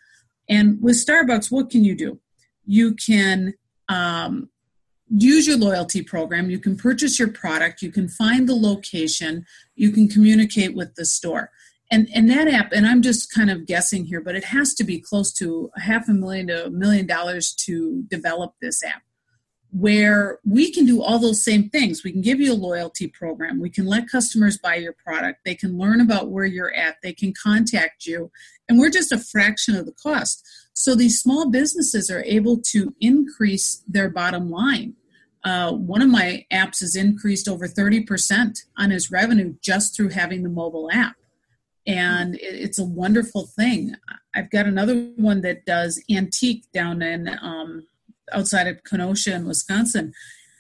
and 0.49 0.81
with 0.81 0.95
starbucks 0.95 1.51
what 1.51 1.69
can 1.69 1.83
you 1.83 1.95
do 1.95 2.19
you 2.65 2.95
can 2.95 3.53
um, 3.89 4.49
use 5.09 5.47
your 5.47 5.57
loyalty 5.57 6.01
program. 6.01 6.49
You 6.49 6.59
can 6.59 6.75
purchase 6.75 7.19
your 7.19 7.29
product. 7.29 7.81
You 7.81 7.91
can 7.91 8.07
find 8.07 8.49
the 8.49 8.55
location. 8.55 9.45
You 9.75 9.91
can 9.91 10.07
communicate 10.07 10.75
with 10.75 10.95
the 10.95 11.05
store. 11.05 11.51
And, 11.95 12.09
and 12.13 12.29
that 12.29 12.49
app, 12.49 12.73
and 12.73 12.85
I'm 12.85 13.01
just 13.01 13.31
kind 13.31 13.49
of 13.49 13.65
guessing 13.65 14.03
here, 14.03 14.19
but 14.19 14.35
it 14.35 14.43
has 14.43 14.73
to 14.73 14.83
be 14.83 14.99
close 14.99 15.31
to 15.35 15.71
half 15.77 16.09
a 16.09 16.11
million 16.11 16.47
to 16.47 16.65
a 16.65 16.69
million 16.69 17.07
dollars 17.07 17.53
to 17.59 18.03
develop 18.09 18.53
this 18.61 18.83
app 18.83 19.01
where 19.71 20.39
we 20.43 20.73
can 20.73 20.85
do 20.85 21.01
all 21.01 21.19
those 21.19 21.41
same 21.41 21.69
things. 21.69 22.03
We 22.03 22.11
can 22.11 22.19
give 22.19 22.41
you 22.41 22.51
a 22.51 22.53
loyalty 22.53 23.07
program. 23.07 23.61
We 23.61 23.69
can 23.69 23.85
let 23.85 24.09
customers 24.09 24.57
buy 24.57 24.75
your 24.75 24.91
product. 24.91 25.39
They 25.45 25.55
can 25.55 25.77
learn 25.77 26.01
about 26.01 26.31
where 26.31 26.43
you're 26.43 26.73
at. 26.73 26.97
They 27.01 27.13
can 27.13 27.33
contact 27.33 28.05
you. 28.05 28.29
And 28.67 28.77
we're 28.77 28.89
just 28.89 29.13
a 29.13 29.17
fraction 29.17 29.73
of 29.73 29.85
the 29.85 29.93
cost. 29.93 30.45
So 30.73 30.95
these 30.95 31.21
small 31.21 31.49
businesses 31.49 32.11
are 32.11 32.23
able 32.25 32.61
to 32.71 32.93
increase 32.99 33.85
their 33.87 34.09
bottom 34.09 34.49
line. 34.49 34.95
Uh, 35.45 35.71
one 35.71 36.01
of 36.01 36.09
my 36.09 36.45
apps 36.51 36.81
has 36.81 36.97
increased 36.97 37.47
over 37.47 37.69
30% 37.69 38.63
on 38.77 38.89
his 38.91 39.11
revenue 39.11 39.55
just 39.61 39.95
through 39.95 40.09
having 40.09 40.43
the 40.43 40.49
mobile 40.49 40.89
app. 40.91 41.15
And 41.87 42.37
it's 42.41 42.79
a 42.79 42.85
wonderful 42.85 43.47
thing. 43.47 43.95
I've 44.33 44.49
got 44.49 44.65
another 44.65 44.95
one 45.15 45.41
that 45.41 45.65
does 45.65 46.03
antique 46.09 46.65
down 46.73 47.01
in 47.01 47.29
um, 47.41 47.85
outside 48.31 48.67
of 48.67 48.83
Kenosha 48.83 49.33
in 49.35 49.45
Wisconsin. 49.45 50.13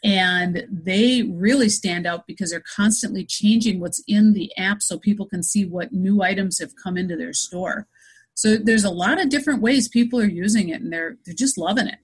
And 0.03 0.67
they 0.69 1.23
really 1.23 1.67
stand 1.67 2.05
out 2.05 2.27
because 2.27 2.51
they're 2.51 2.63
constantly 2.75 3.25
changing 3.25 3.79
what's 3.79 4.03
in 4.07 4.33
the 4.33 4.55
app 4.55 4.83
so 4.83 4.99
people 4.99 5.25
can 5.25 5.41
see 5.41 5.65
what 5.65 5.91
new 5.91 6.21
items 6.21 6.59
have 6.59 6.73
come 6.81 6.95
into 6.95 7.15
their 7.15 7.33
store. 7.33 7.87
So 8.35 8.57
there's 8.57 8.83
a 8.83 8.91
lot 8.91 9.19
of 9.19 9.29
different 9.29 9.61
ways 9.61 9.87
people 9.87 10.19
are 10.19 10.25
using 10.25 10.69
it 10.69 10.81
and 10.81 10.93
they're 10.93 11.17
they're 11.25 11.33
just 11.33 11.57
loving 11.57 11.87
it. 11.87 11.97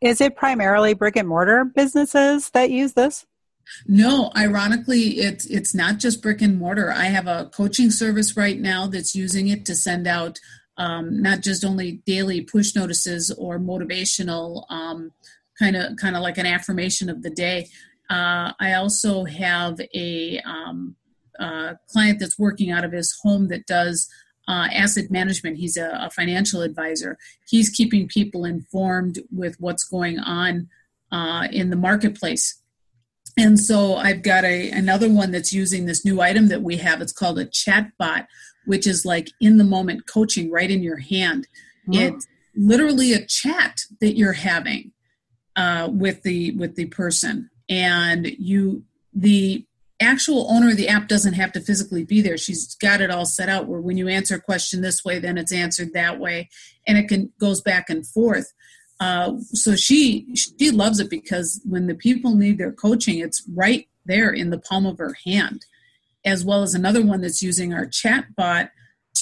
Is 0.00 0.20
it 0.20 0.36
primarily 0.36 0.92
brick 0.92 1.16
and 1.16 1.28
mortar 1.28 1.64
businesses 1.64 2.50
that 2.50 2.70
use 2.70 2.92
this? 2.92 3.24
No, 3.86 4.30
ironically, 4.36 5.20
it's 5.20 5.46
it's 5.46 5.74
not 5.74 5.98
just 5.98 6.22
brick 6.22 6.42
and 6.42 6.58
mortar. 6.58 6.92
I 6.92 7.04
have 7.04 7.26
a 7.26 7.50
coaching 7.52 7.90
service 7.90 8.36
right 8.36 8.58
now 8.58 8.86
that's 8.86 9.14
using 9.14 9.48
it 9.48 9.64
to 9.66 9.74
send 9.74 10.06
out 10.06 10.38
um, 10.76 11.22
not 11.22 11.40
just 11.40 11.64
only 11.64 12.02
daily 12.06 12.40
push 12.40 12.74
notices 12.74 13.30
or 13.30 13.58
motivational 13.58 14.64
kind 15.58 15.76
of 15.76 15.96
kind 15.96 16.16
of 16.16 16.22
like 16.22 16.38
an 16.38 16.46
affirmation 16.46 17.08
of 17.08 17.22
the 17.22 17.30
day. 17.30 17.68
Uh, 18.10 18.52
I 18.60 18.74
also 18.74 19.24
have 19.24 19.80
a 19.94 20.40
um, 20.40 20.96
uh, 21.38 21.74
client 21.88 22.20
that's 22.20 22.38
working 22.38 22.70
out 22.70 22.84
of 22.84 22.92
his 22.92 23.16
home 23.22 23.48
that 23.48 23.66
does 23.66 24.08
uh, 24.46 24.68
asset 24.72 25.10
management. 25.10 25.56
He's 25.56 25.76
a, 25.76 25.90
a, 26.02 26.10
financial 26.10 26.60
advisor. 26.60 27.16
He's 27.48 27.70
keeping 27.70 28.08
people 28.08 28.44
informed 28.44 29.20
with 29.32 29.56
what's 29.58 29.84
going 29.84 30.18
on 30.18 30.68
uh, 31.10 31.48
in 31.50 31.70
the 31.70 31.76
marketplace. 31.76 32.60
And 33.36 33.58
so 33.58 33.96
I've 33.96 34.22
got 34.22 34.44
a 34.44 34.70
another 34.70 35.10
one 35.10 35.32
that's 35.32 35.52
using 35.52 35.86
this 35.86 36.04
new 36.04 36.20
item 36.20 36.48
that 36.48 36.62
we 36.62 36.76
have. 36.76 37.00
It's 37.00 37.12
called 37.12 37.38
a 37.38 37.46
chat 37.46 37.90
bot, 37.98 38.26
which 38.64 38.86
is 38.86 39.04
like 39.04 39.30
in 39.40 39.58
the 39.58 39.64
moment 39.64 40.06
coaching 40.06 40.50
right 40.50 40.70
in 40.70 40.82
your 40.82 40.98
hand. 40.98 41.48
Oh. 41.88 41.98
It's 41.98 42.26
literally 42.56 43.12
a 43.12 43.26
chat 43.26 43.80
that 44.00 44.16
you're 44.16 44.32
having 44.32 44.92
uh, 45.56 45.88
with 45.90 46.22
the 46.22 46.52
with 46.52 46.76
the 46.76 46.86
person, 46.86 47.50
and 47.68 48.26
you 48.26 48.84
the 49.12 49.66
actual 50.00 50.50
owner 50.50 50.70
of 50.70 50.76
the 50.76 50.88
app 50.88 51.08
doesn't 51.08 51.34
have 51.34 51.52
to 51.52 51.60
physically 51.60 52.04
be 52.04 52.20
there. 52.20 52.36
She's 52.36 52.74
got 52.76 53.00
it 53.00 53.10
all 53.10 53.26
set 53.26 53.48
out 53.48 53.66
where 53.66 53.80
when 53.80 53.96
you 53.96 54.08
answer 54.08 54.34
a 54.36 54.40
question 54.40 54.80
this 54.80 55.04
way, 55.04 55.18
then 55.18 55.38
it's 55.38 55.52
answered 55.52 55.92
that 55.94 56.18
way, 56.18 56.48
and 56.86 56.98
it 56.98 57.08
can 57.08 57.32
goes 57.40 57.60
back 57.60 57.90
and 57.90 58.06
forth. 58.06 58.52
Uh, 59.00 59.38
so 59.52 59.74
she 59.74 60.34
she 60.34 60.70
loves 60.70 61.00
it 61.00 61.10
because 61.10 61.60
when 61.64 61.86
the 61.86 61.94
people 61.94 62.34
need 62.36 62.58
their 62.58 62.72
coaching, 62.72 63.18
it's 63.18 63.42
right 63.52 63.88
there 64.06 64.30
in 64.30 64.50
the 64.50 64.58
palm 64.58 64.86
of 64.86 64.98
her 64.98 65.16
hand 65.26 65.64
as 66.24 66.44
well 66.44 66.62
as 66.62 66.74
another 66.74 67.04
one 67.04 67.20
that's 67.20 67.42
using 67.42 67.72
our 67.72 67.86
chat 67.86 68.34
bot 68.36 68.70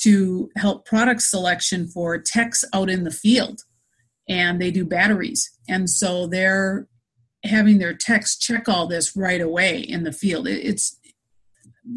to 0.03 0.51
help 0.57 0.87
product 0.87 1.23
selection 1.23 1.87
for 1.89 2.19
techs 2.19 2.65
out 2.73 2.89
in 2.89 3.05
the 3.05 3.11
field. 3.11 3.63
And 4.29 4.61
they 4.61 4.71
do 4.71 4.85
batteries. 4.85 5.51
And 5.69 5.91
so 5.91 6.27
they're 6.27 6.87
having 7.45 7.79
their 7.79 7.93
techs 7.93 8.39
check 8.39 8.69
all 8.69 8.87
this 8.87 9.17
right 9.17 9.41
away 9.41 9.81
in 9.81 10.05
the 10.05 10.13
field. 10.13 10.47
It's 10.47 10.97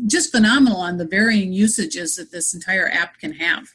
just 0.08 0.32
phenomenal 0.32 0.80
on 0.80 0.98
the 0.98 1.08
varying 1.08 1.54
usages 1.54 2.16
that 2.16 2.32
this 2.32 2.54
entire 2.54 2.90
app 2.90 3.20
can 3.20 3.34
have. 3.34 3.68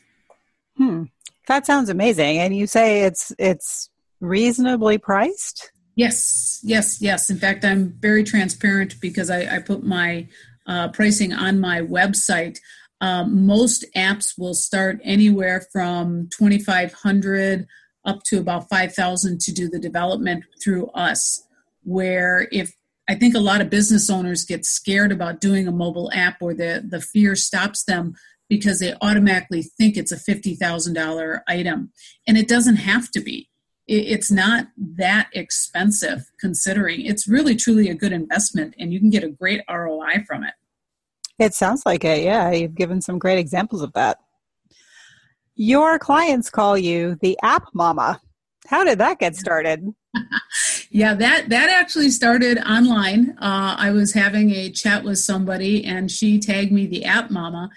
Hmm. 0.76 1.04
That 1.50 1.66
sounds 1.66 1.88
amazing. 1.88 2.38
And 2.38 2.54
you 2.54 2.68
say 2.68 3.02
it's 3.02 3.32
it's 3.36 3.90
reasonably 4.20 4.98
priced? 4.98 5.72
Yes, 5.96 6.60
yes, 6.62 7.02
yes. 7.02 7.28
In 7.28 7.38
fact, 7.38 7.64
I'm 7.64 7.92
very 7.98 8.22
transparent 8.22 9.00
because 9.00 9.30
I, 9.30 9.56
I 9.56 9.58
put 9.58 9.82
my 9.82 10.28
uh, 10.68 10.90
pricing 10.90 11.32
on 11.32 11.58
my 11.58 11.80
website. 11.80 12.58
Um, 13.00 13.46
most 13.46 13.84
apps 13.96 14.38
will 14.38 14.54
start 14.54 15.00
anywhere 15.02 15.66
from 15.72 16.28
2500 16.38 17.66
up 18.04 18.22
to 18.26 18.38
about 18.38 18.68
5000 18.68 19.40
to 19.40 19.52
do 19.52 19.68
the 19.68 19.80
development 19.80 20.44
through 20.62 20.86
us 20.90 21.44
where 21.82 22.48
if 22.50 22.72
i 23.08 23.14
think 23.14 23.34
a 23.34 23.40
lot 23.40 23.60
of 23.60 23.68
business 23.68 24.08
owners 24.08 24.44
get 24.44 24.64
scared 24.64 25.12
about 25.12 25.40
doing 25.40 25.68
a 25.68 25.72
mobile 25.72 26.10
app 26.14 26.36
or 26.40 26.54
the, 26.54 26.82
the 26.88 27.00
fear 27.00 27.36
stops 27.36 27.84
them 27.84 28.14
because 28.50 28.80
they 28.80 28.94
automatically 29.00 29.62
think 29.62 29.96
it's 29.96 30.12
a 30.12 30.16
$50000 30.16 31.40
item 31.48 31.90
and 32.26 32.36
it 32.36 32.48
doesn't 32.48 32.76
have 32.76 33.10
to 33.12 33.20
be 33.20 33.46
it's 33.92 34.30
not 34.30 34.68
that 34.76 35.28
expensive 35.32 36.30
considering 36.38 37.04
it's 37.04 37.26
really 37.26 37.56
truly 37.56 37.88
a 37.88 37.94
good 37.94 38.12
investment 38.12 38.72
and 38.78 38.92
you 38.92 39.00
can 39.00 39.10
get 39.10 39.24
a 39.24 39.28
great 39.28 39.62
roi 39.68 40.22
from 40.28 40.44
it 40.44 40.52
it 41.40 41.54
sounds 41.54 41.84
like 41.86 42.04
it. 42.04 42.22
Yeah, 42.22 42.52
you've 42.52 42.74
given 42.74 43.00
some 43.00 43.18
great 43.18 43.38
examples 43.38 43.80
of 43.80 43.94
that. 43.94 44.18
Your 45.56 45.98
clients 45.98 46.50
call 46.50 46.76
you 46.76 47.16
the 47.22 47.38
app 47.42 47.64
mama. 47.72 48.20
How 48.66 48.84
did 48.84 48.98
that 48.98 49.18
get 49.18 49.36
started? 49.36 49.94
yeah, 50.90 51.14
that 51.14 51.48
that 51.48 51.70
actually 51.70 52.10
started 52.10 52.58
online. 52.58 53.30
Uh, 53.40 53.74
I 53.78 53.90
was 53.90 54.12
having 54.12 54.50
a 54.50 54.70
chat 54.70 55.02
with 55.02 55.18
somebody, 55.18 55.82
and 55.82 56.10
she 56.10 56.38
tagged 56.38 56.72
me 56.72 56.86
the 56.86 57.06
app 57.06 57.30
mama. 57.30 57.70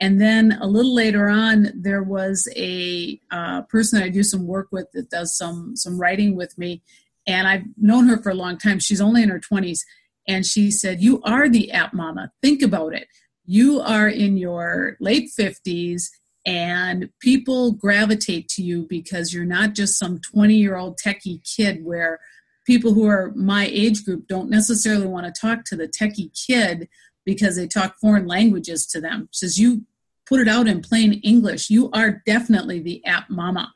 And 0.00 0.20
then 0.20 0.58
a 0.60 0.66
little 0.66 0.94
later 0.94 1.28
on, 1.28 1.72
there 1.74 2.02
was 2.02 2.48
a 2.56 3.20
uh, 3.30 3.62
person 3.62 4.02
I 4.02 4.08
do 4.08 4.22
some 4.22 4.46
work 4.46 4.68
with 4.72 4.90
that 4.92 5.10
does 5.10 5.36
some 5.36 5.76
some 5.76 6.00
writing 6.00 6.34
with 6.34 6.56
me, 6.56 6.82
and 7.26 7.46
I've 7.46 7.64
known 7.76 8.08
her 8.08 8.16
for 8.16 8.30
a 8.30 8.34
long 8.34 8.56
time. 8.56 8.78
She's 8.78 9.00
only 9.00 9.22
in 9.22 9.28
her 9.28 9.40
twenties, 9.40 9.84
and 10.26 10.46
she 10.46 10.70
said, 10.70 11.02
You 11.02 11.20
are 11.22 11.48
the 11.48 11.72
app 11.72 11.92
mama. 11.92 12.32
Think 12.42 12.62
about 12.62 12.94
it. 12.94 13.08
You 13.44 13.80
are 13.80 14.08
in 14.08 14.36
your 14.36 14.96
late 15.00 15.30
50s, 15.38 16.04
and 16.46 17.10
people 17.20 17.72
gravitate 17.72 18.48
to 18.50 18.62
you 18.62 18.86
because 18.88 19.34
you're 19.34 19.44
not 19.44 19.74
just 19.74 19.98
some 19.98 20.20
20 20.32 20.54
year 20.54 20.76
old 20.76 20.98
techie 20.98 21.42
kid 21.56 21.84
where 21.84 22.20
people 22.66 22.94
who 22.94 23.06
are 23.06 23.32
my 23.34 23.66
age 23.66 24.04
group 24.04 24.28
don't 24.28 24.48
necessarily 24.48 25.06
want 25.06 25.26
to 25.26 25.40
talk 25.40 25.64
to 25.64 25.76
the 25.76 25.88
techie 25.88 26.30
kid 26.46 26.88
because 27.24 27.56
they 27.56 27.66
talk 27.66 27.96
foreign 28.00 28.26
languages 28.26 28.86
to 28.86 29.00
them. 29.00 29.28
Says 29.32 29.58
you 29.58 29.84
put 30.30 30.40
it 30.40 30.48
out 30.48 30.68
in 30.68 30.80
plain 30.80 31.14
English. 31.24 31.68
You 31.68 31.90
are 31.90 32.22
definitely 32.24 32.80
the 32.80 33.04
app 33.04 33.28
mama. 33.28 33.70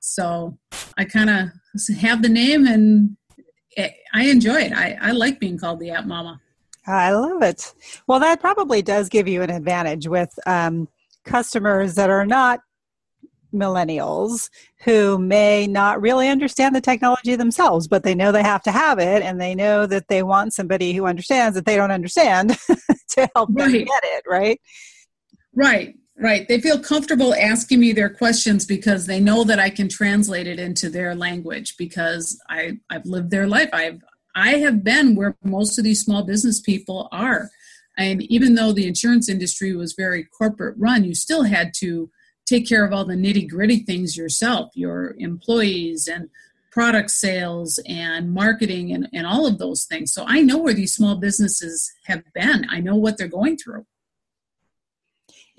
So 0.00 0.58
I 0.96 1.04
kind 1.04 1.28
of 1.30 1.50
have 2.00 2.22
the 2.22 2.28
name 2.30 2.66
and 2.66 3.16
I 4.14 4.24
enjoy 4.24 4.62
it. 4.62 4.72
I, 4.72 4.98
I 5.00 5.10
like 5.12 5.38
being 5.38 5.58
called 5.58 5.80
the 5.80 5.90
app 5.90 6.06
mama. 6.06 6.40
I 6.86 7.12
love 7.12 7.42
it. 7.42 7.74
Well, 8.06 8.18
that 8.20 8.40
probably 8.40 8.80
does 8.80 9.10
give 9.10 9.28
you 9.28 9.42
an 9.42 9.50
advantage 9.50 10.08
with 10.08 10.30
um, 10.46 10.88
customers 11.24 11.94
that 11.96 12.08
are 12.08 12.24
not 12.24 12.60
millennials 13.52 14.48
who 14.84 15.18
may 15.18 15.66
not 15.66 16.00
really 16.00 16.28
understand 16.28 16.74
the 16.74 16.80
technology 16.80 17.36
themselves, 17.36 17.86
but 17.86 18.02
they 18.02 18.14
know 18.14 18.32
they 18.32 18.42
have 18.42 18.62
to 18.62 18.72
have 18.72 18.98
it 18.98 19.22
and 19.22 19.40
they 19.40 19.54
know 19.54 19.86
that 19.86 20.08
they 20.08 20.22
want 20.22 20.54
somebody 20.54 20.94
who 20.94 21.06
understands 21.06 21.54
that 21.54 21.66
they 21.66 21.76
don't 21.76 21.90
understand 21.90 22.56
to 23.08 23.28
help 23.34 23.50
right. 23.52 23.72
them 23.72 23.84
get 23.84 24.04
it, 24.04 24.24
right? 24.26 24.60
Right. 25.58 25.96
Right. 26.16 26.46
They 26.46 26.60
feel 26.60 26.78
comfortable 26.78 27.34
asking 27.34 27.80
me 27.80 27.92
their 27.92 28.08
questions 28.08 28.64
because 28.64 29.06
they 29.06 29.18
know 29.18 29.42
that 29.42 29.58
I 29.58 29.70
can 29.70 29.88
translate 29.88 30.46
it 30.46 30.60
into 30.60 30.88
their 30.88 31.16
language 31.16 31.76
because 31.76 32.40
I, 32.48 32.78
I've 32.90 33.06
lived 33.06 33.30
their 33.32 33.48
life. 33.48 33.68
I've 33.72 34.00
I 34.36 34.58
have 34.58 34.84
been 34.84 35.16
where 35.16 35.36
most 35.42 35.78
of 35.78 35.84
these 35.84 36.04
small 36.04 36.22
business 36.22 36.60
people 36.60 37.08
are. 37.10 37.50
And 37.96 38.22
even 38.22 38.54
though 38.54 38.70
the 38.70 38.86
insurance 38.86 39.28
industry 39.28 39.74
was 39.74 39.94
very 39.98 40.22
corporate 40.22 40.76
run, 40.78 41.02
you 41.02 41.12
still 41.16 41.42
had 41.42 41.72
to 41.78 42.08
take 42.46 42.68
care 42.68 42.84
of 42.84 42.92
all 42.92 43.04
the 43.04 43.14
nitty 43.16 43.48
gritty 43.50 43.80
things 43.80 44.16
yourself, 44.16 44.70
your 44.74 45.16
employees 45.18 46.06
and 46.06 46.30
product 46.70 47.10
sales 47.10 47.80
and 47.88 48.32
marketing 48.32 48.92
and, 48.92 49.08
and 49.12 49.26
all 49.26 49.44
of 49.44 49.58
those 49.58 49.86
things. 49.86 50.12
So 50.12 50.24
I 50.28 50.40
know 50.40 50.58
where 50.58 50.74
these 50.74 50.94
small 50.94 51.16
businesses 51.16 51.92
have 52.04 52.22
been. 52.32 52.64
I 52.70 52.78
know 52.78 52.94
what 52.94 53.18
they're 53.18 53.26
going 53.26 53.56
through. 53.56 53.86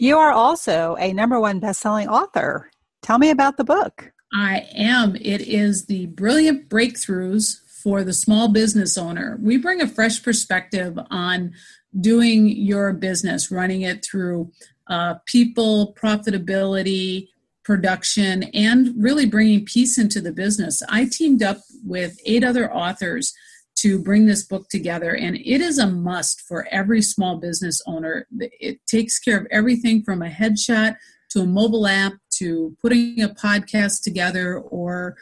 You 0.02 0.18
are 0.18 0.32
also 0.32 0.96
a 0.98 1.12
number 1.12 1.42
one 1.42 1.60
best-selling 1.60 2.08
author. 2.08 2.72
Tell 3.02 3.20
me 3.20 3.32
about 3.32 3.58
the 3.58 3.66
book. 3.66 4.14
I 4.34 4.66
am. 4.74 5.18
It 5.18 5.42
is 5.42 5.88
the 5.88 6.06
Brilliant 6.06 6.70
Breakthroughs 6.70 7.60
for 7.84 8.06
the 8.06 8.14
Small 8.14 8.48
Business 8.48 8.98
Owner. 8.98 9.38
We 9.42 9.58
bring 9.58 9.82
a 9.82 9.88
fresh 9.90 10.24
perspective 10.24 10.98
on 11.12 11.52
doing 12.00 12.48
your 12.48 12.94
business, 12.94 13.52
running 13.52 13.82
it 13.82 14.06
through 14.06 14.54
uh, 14.88 15.16
people, 15.26 15.94
profitability, 16.02 17.28
production, 17.66 18.44
and 18.54 18.94
really 18.98 19.26
bringing 19.26 19.66
peace 19.66 19.98
into 19.98 20.22
the 20.22 20.32
business. 20.32 20.82
I 20.88 21.10
teamed 21.12 21.44
up 21.44 21.58
with 21.84 22.18
eight 22.26 22.46
other 22.46 22.74
authors 22.74 23.34
to 23.82 24.02
bring 24.02 24.26
this 24.26 24.44
book 24.44 24.68
together, 24.70 25.16
and 25.16 25.36
it 25.38 25.62
is 25.62 25.78
a 25.78 25.88
must 25.88 26.42
for 26.42 26.68
every 26.72 27.02
small 27.02 27.38
business 27.38 27.82
owner. 27.88 28.28
It 28.40 28.80
takes 28.88 29.20
care 29.20 29.38
of 29.38 29.48
everything 29.52 30.04
from 30.04 30.22
a 30.22 30.30
headshot 30.30 30.96
to 31.32 31.42
a 31.42 31.46
mobile 31.46 31.88
app 31.88 32.14
to 32.38 32.76
putting 32.82 33.22
a 33.22 33.30
podcast 33.30 34.02
together 34.04 34.58
or 34.58 35.16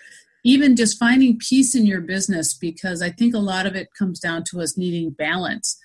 even 0.43 0.75
just 0.75 0.97
finding 0.97 1.37
peace 1.37 1.75
in 1.75 1.85
your 1.85 2.01
business 2.01 2.53
because 2.53 3.01
I 3.01 3.09
think 3.09 3.35
a 3.35 3.39
lot 3.39 3.65
of 3.65 3.75
it 3.75 3.89
comes 3.97 4.19
down 4.19 4.43
to 4.51 4.61
us 4.61 4.77
needing 4.77 5.09
balance. 5.09 5.77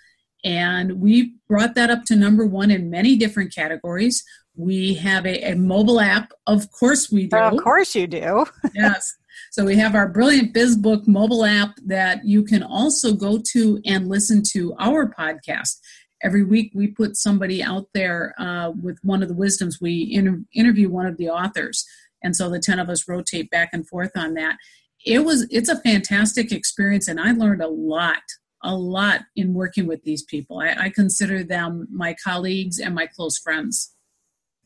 And 0.44 1.00
we 1.00 1.34
brought 1.48 1.74
that 1.74 1.90
up 1.90 2.04
to 2.06 2.16
number 2.16 2.46
one 2.46 2.70
in 2.70 2.90
many 2.90 3.16
different 3.16 3.54
categories. 3.54 4.24
We 4.54 4.94
have 4.94 5.26
a, 5.26 5.52
a 5.52 5.56
mobile 5.56 6.00
app. 6.00 6.32
Of 6.46 6.70
course, 6.70 7.10
we 7.10 7.26
do. 7.26 7.36
Of 7.36 7.62
course, 7.62 7.94
you 7.94 8.06
do. 8.06 8.44
yes. 8.74 9.16
So 9.50 9.64
we 9.64 9.76
have 9.76 9.94
our 9.94 10.08
Brilliant 10.08 10.54
BizBook 10.54 11.06
mobile 11.06 11.44
app 11.44 11.74
that 11.86 12.24
you 12.24 12.42
can 12.44 12.62
also 12.62 13.12
go 13.12 13.40
to 13.52 13.80
and 13.84 14.08
listen 14.08 14.42
to 14.52 14.74
our 14.78 15.12
podcast. 15.12 15.76
Every 16.22 16.44
week, 16.44 16.70
we 16.74 16.86
put 16.86 17.16
somebody 17.16 17.62
out 17.62 17.88
there 17.94 18.34
uh, 18.38 18.70
with 18.70 18.98
one 19.02 19.22
of 19.22 19.28
the 19.28 19.34
wisdoms. 19.34 19.78
We 19.80 20.08
inter- 20.12 20.42
interview 20.54 20.88
one 20.88 21.06
of 21.06 21.16
the 21.16 21.28
authors, 21.28 21.84
and 22.22 22.36
so 22.36 22.48
the 22.48 22.60
ten 22.60 22.78
of 22.78 22.88
us 22.88 23.08
rotate 23.08 23.50
back 23.50 23.70
and 23.72 23.86
forth 23.88 24.12
on 24.16 24.34
that. 24.34 24.56
It 25.04 25.24
was 25.24 25.48
it's 25.50 25.68
a 25.68 25.80
fantastic 25.80 26.52
experience, 26.52 27.08
and 27.08 27.18
I 27.18 27.32
learned 27.32 27.60
a 27.60 27.68
lot 27.68 28.22
a 28.62 28.74
lot 28.74 29.22
in 29.36 29.54
working 29.54 29.86
with 29.86 30.02
these 30.04 30.22
people. 30.22 30.60
I, 30.60 30.74
I 30.78 30.90
consider 30.90 31.42
them 31.42 31.88
my 31.90 32.14
colleagues 32.22 32.78
and 32.78 32.94
my 32.94 33.06
close 33.06 33.38
friends. 33.38 33.94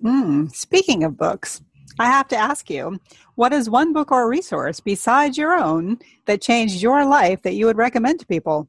Mm, 0.03 0.55
speaking 0.55 1.05
of 1.05 1.17
books, 1.17 1.63
I 1.99 2.07
have 2.07 2.29
to 2.29 2.37
ask 2.37 2.69
you 2.69 3.01
what 3.37 3.53
is 3.53 3.71
one 3.71 3.93
book 3.93 4.13
or 4.13 4.29
resource 4.29 4.81
besides 4.81 5.39
your 5.39 5.53
own 5.53 5.99
that 6.27 6.43
changed 6.43 6.83
your 6.83 7.07
life 7.07 7.43
that 7.43 7.55
you 7.55 7.67
would 7.67 7.77
recommend 7.77 8.21
to 8.21 8.27
people? 8.27 8.69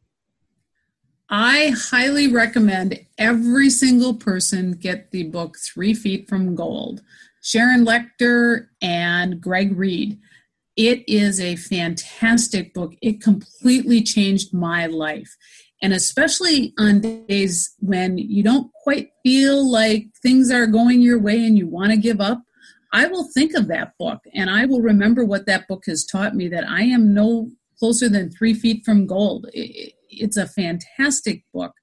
I 1.30 1.74
highly 1.76 2.28
recommend 2.28 3.00
every 3.18 3.70
single 3.70 4.14
person 4.14 4.74
get 4.74 5.12
the 5.12 5.24
book 5.24 5.58
Three 5.58 5.94
Feet 5.94 6.30
from 6.30 6.56
Gold. 6.56 7.02
Sharon 7.42 7.86
Lechter 7.86 8.68
and 8.82 9.42
Greg 9.42 9.78
Reid. 9.78 10.18
It 10.78 11.04
is 11.08 11.40
a 11.42 11.56
fantastic 11.56 12.74
book. 12.74 12.94
It 13.02 13.22
completely 13.22 14.02
changed 14.04 14.54
my 14.54 14.86
life. 14.86 15.36
And 15.82 15.94
especially 15.94 16.74
on 16.80 17.02
days 17.02 17.76
when 17.80 18.18
you 18.18 18.42
don't 18.44 18.72
quite 18.84 19.10
feel 19.24 19.70
like 19.70 20.08
things 20.22 20.50
are 20.52 20.66
going 20.66 21.02
your 21.02 21.20
way 21.20 21.46
and 21.46 21.58
you 21.58 21.68
want 21.68 21.92
to 21.92 21.98
give 21.98 22.22
up, 22.22 22.42
I 22.94 23.08
will 23.08 23.30
think 23.34 23.54
of 23.54 23.68
that 23.68 23.94
book 24.00 24.20
and 24.34 24.50
I 24.50 24.66
will 24.66 24.82
remember 24.82 25.26
what 25.26 25.46
that 25.46 25.68
book 25.68 25.84
has 25.88 26.06
taught 26.06 26.36
me 26.36 26.48
that 26.50 26.68
I 26.68 26.84
am 26.84 27.14
no 27.14 27.50
closer 27.80 28.10
than 28.10 28.32
three 28.32 28.54
feet 28.54 28.84
from 28.86 29.06
gold. 29.06 29.48
It's 29.54 30.38
a 30.38 30.48
fantastic 30.48 31.44
book 31.54 31.74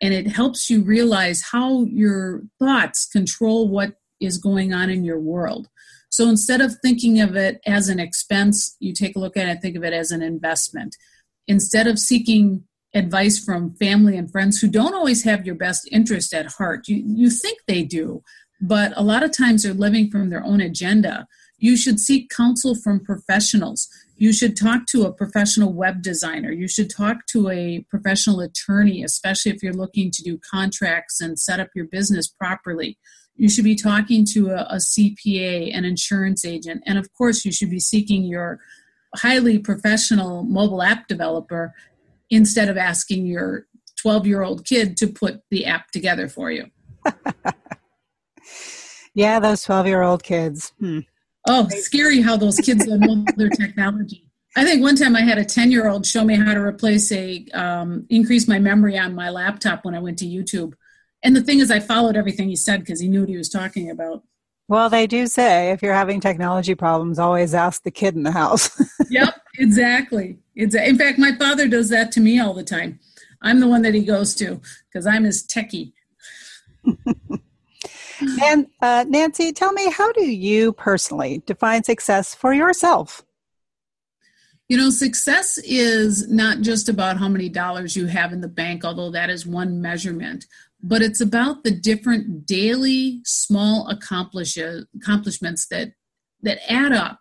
and 0.00 0.14
it 0.14 0.28
helps 0.28 0.70
you 0.70 0.82
realize 0.82 1.42
how 1.52 1.84
your 1.84 2.42
thoughts 2.58 3.06
control 3.06 3.68
what 3.68 3.94
is 4.20 4.38
going 4.38 4.72
on 4.72 4.90
in 4.90 5.04
your 5.04 5.20
world. 5.20 5.68
So 6.10 6.28
instead 6.28 6.60
of 6.60 6.76
thinking 6.82 7.20
of 7.20 7.36
it 7.36 7.60
as 7.66 7.88
an 7.88 8.00
expense, 8.00 8.76
you 8.80 8.92
take 8.92 9.16
a 9.16 9.18
look 9.18 9.36
at 9.36 9.48
it 9.48 9.60
think 9.60 9.76
of 9.76 9.84
it 9.84 9.92
as 9.92 10.10
an 10.10 10.22
investment. 10.22 10.96
Instead 11.46 11.86
of 11.86 11.98
seeking 11.98 12.64
advice 12.94 13.42
from 13.42 13.74
family 13.74 14.16
and 14.16 14.30
friends 14.30 14.58
who 14.58 14.68
don't 14.68 14.94
always 14.94 15.24
have 15.24 15.44
your 15.44 15.54
best 15.54 15.88
interest 15.92 16.32
at 16.32 16.46
heart, 16.52 16.88
you, 16.88 17.02
you 17.06 17.30
think 17.30 17.58
they 17.66 17.82
do, 17.82 18.22
but 18.60 18.92
a 18.96 19.02
lot 19.02 19.22
of 19.22 19.36
times 19.36 19.62
they're 19.62 19.74
living 19.74 20.10
from 20.10 20.30
their 20.30 20.44
own 20.44 20.60
agenda. 20.60 21.26
You 21.58 21.76
should 21.76 21.98
seek 22.00 22.30
counsel 22.30 22.74
from 22.74 23.04
professionals. 23.04 23.88
You 24.16 24.32
should 24.32 24.56
talk 24.56 24.86
to 24.88 25.04
a 25.04 25.12
professional 25.12 25.72
web 25.72 26.02
designer. 26.02 26.50
You 26.50 26.68
should 26.68 26.90
talk 26.90 27.26
to 27.28 27.50
a 27.50 27.84
professional 27.88 28.40
attorney, 28.40 29.02
especially 29.02 29.52
if 29.52 29.62
you're 29.62 29.72
looking 29.72 30.10
to 30.12 30.22
do 30.22 30.38
contracts 30.38 31.20
and 31.20 31.38
set 31.38 31.60
up 31.60 31.68
your 31.74 31.86
business 31.86 32.26
properly 32.28 32.98
you 33.38 33.48
should 33.48 33.64
be 33.64 33.76
talking 33.76 34.26
to 34.32 34.50
a, 34.50 34.64
a, 34.64 34.76
CPA, 34.76 35.70
an 35.72 35.84
insurance 35.84 36.44
agent, 36.44 36.82
and 36.84 36.98
of 36.98 37.12
course, 37.14 37.44
you 37.44 37.52
should 37.52 37.70
be 37.70 37.78
seeking 37.78 38.24
your 38.24 38.58
highly 39.14 39.58
professional 39.58 40.42
mobile 40.42 40.82
app 40.82 41.06
developer 41.06 41.72
instead 42.30 42.68
of 42.68 42.76
asking 42.76 43.26
your 43.26 43.66
12 43.96 44.26
year 44.26 44.42
old 44.42 44.66
kid 44.66 44.96
to 44.98 45.06
put 45.06 45.40
the 45.50 45.64
app 45.64 45.90
together 45.92 46.28
for 46.28 46.50
you. 46.50 46.66
yeah, 49.14 49.40
those 49.40 49.62
12 49.62 49.86
year 49.86 50.02
old 50.02 50.22
kids. 50.22 50.72
Hmm. 50.78 51.00
Oh, 51.48 51.66
scary 51.70 52.20
how 52.20 52.36
those 52.36 52.58
kids 52.58 52.86
know 52.86 53.24
their 53.36 53.48
technology. 53.48 54.24
I 54.56 54.64
think 54.64 54.82
one 54.82 54.96
time 54.96 55.14
I 55.14 55.20
had 55.20 55.38
a 55.38 55.44
10 55.44 55.70
year 55.70 55.88
old 55.88 56.06
show 56.06 56.24
me 56.24 56.36
how 56.36 56.54
to 56.54 56.60
replace 56.60 57.10
a, 57.12 57.46
um, 57.54 58.06
increase 58.10 58.48
my 58.48 58.58
memory 58.58 58.98
on 58.98 59.14
my 59.14 59.30
laptop 59.30 59.84
when 59.84 59.94
I 59.94 60.00
went 60.00 60.18
to 60.18 60.26
YouTube 60.26 60.74
and 61.22 61.34
the 61.34 61.42
thing 61.42 61.58
is, 61.60 61.70
I 61.70 61.80
followed 61.80 62.16
everything 62.16 62.48
he 62.48 62.56
said 62.56 62.80
because 62.80 63.00
he 63.00 63.08
knew 63.08 63.20
what 63.20 63.28
he 63.28 63.36
was 63.36 63.48
talking 63.48 63.90
about. 63.90 64.22
Well, 64.68 64.90
they 64.90 65.06
do 65.06 65.26
say 65.26 65.70
if 65.70 65.82
you're 65.82 65.94
having 65.94 66.20
technology 66.20 66.74
problems, 66.74 67.18
always 67.18 67.54
ask 67.54 67.82
the 67.82 67.90
kid 67.90 68.14
in 68.14 68.22
the 68.22 68.32
house. 68.32 68.70
yep, 69.10 69.34
exactly. 69.58 70.38
It's, 70.54 70.74
in 70.74 70.98
fact, 70.98 71.18
my 71.18 71.34
father 71.36 71.66
does 71.66 71.88
that 71.88 72.12
to 72.12 72.20
me 72.20 72.38
all 72.38 72.54
the 72.54 72.62
time. 72.62 73.00
I'm 73.40 73.60
the 73.60 73.68
one 73.68 73.82
that 73.82 73.94
he 73.94 74.04
goes 74.04 74.34
to 74.36 74.60
because 74.88 75.06
I'm 75.06 75.24
his 75.24 75.46
techie. 75.46 75.92
and 78.42 78.66
uh, 78.82 79.04
Nancy, 79.08 79.52
tell 79.52 79.72
me, 79.72 79.90
how 79.90 80.12
do 80.12 80.24
you 80.24 80.72
personally 80.72 81.42
define 81.46 81.84
success 81.84 82.34
for 82.34 82.52
yourself? 82.52 83.22
You 84.68 84.76
know, 84.76 84.90
success 84.90 85.58
is 85.58 86.30
not 86.30 86.60
just 86.60 86.90
about 86.90 87.16
how 87.16 87.28
many 87.28 87.48
dollars 87.48 87.96
you 87.96 88.06
have 88.06 88.32
in 88.34 88.42
the 88.42 88.48
bank, 88.48 88.84
although 88.84 89.10
that 89.10 89.30
is 89.30 89.46
one 89.46 89.80
measurement 89.80 90.44
but 90.82 91.02
it's 91.02 91.20
about 91.20 91.64
the 91.64 91.70
different 91.70 92.46
daily 92.46 93.20
small 93.24 93.88
accomplishments 93.88 95.66
that 95.68 95.92
that 96.42 96.58
add 96.70 96.92
up 96.92 97.20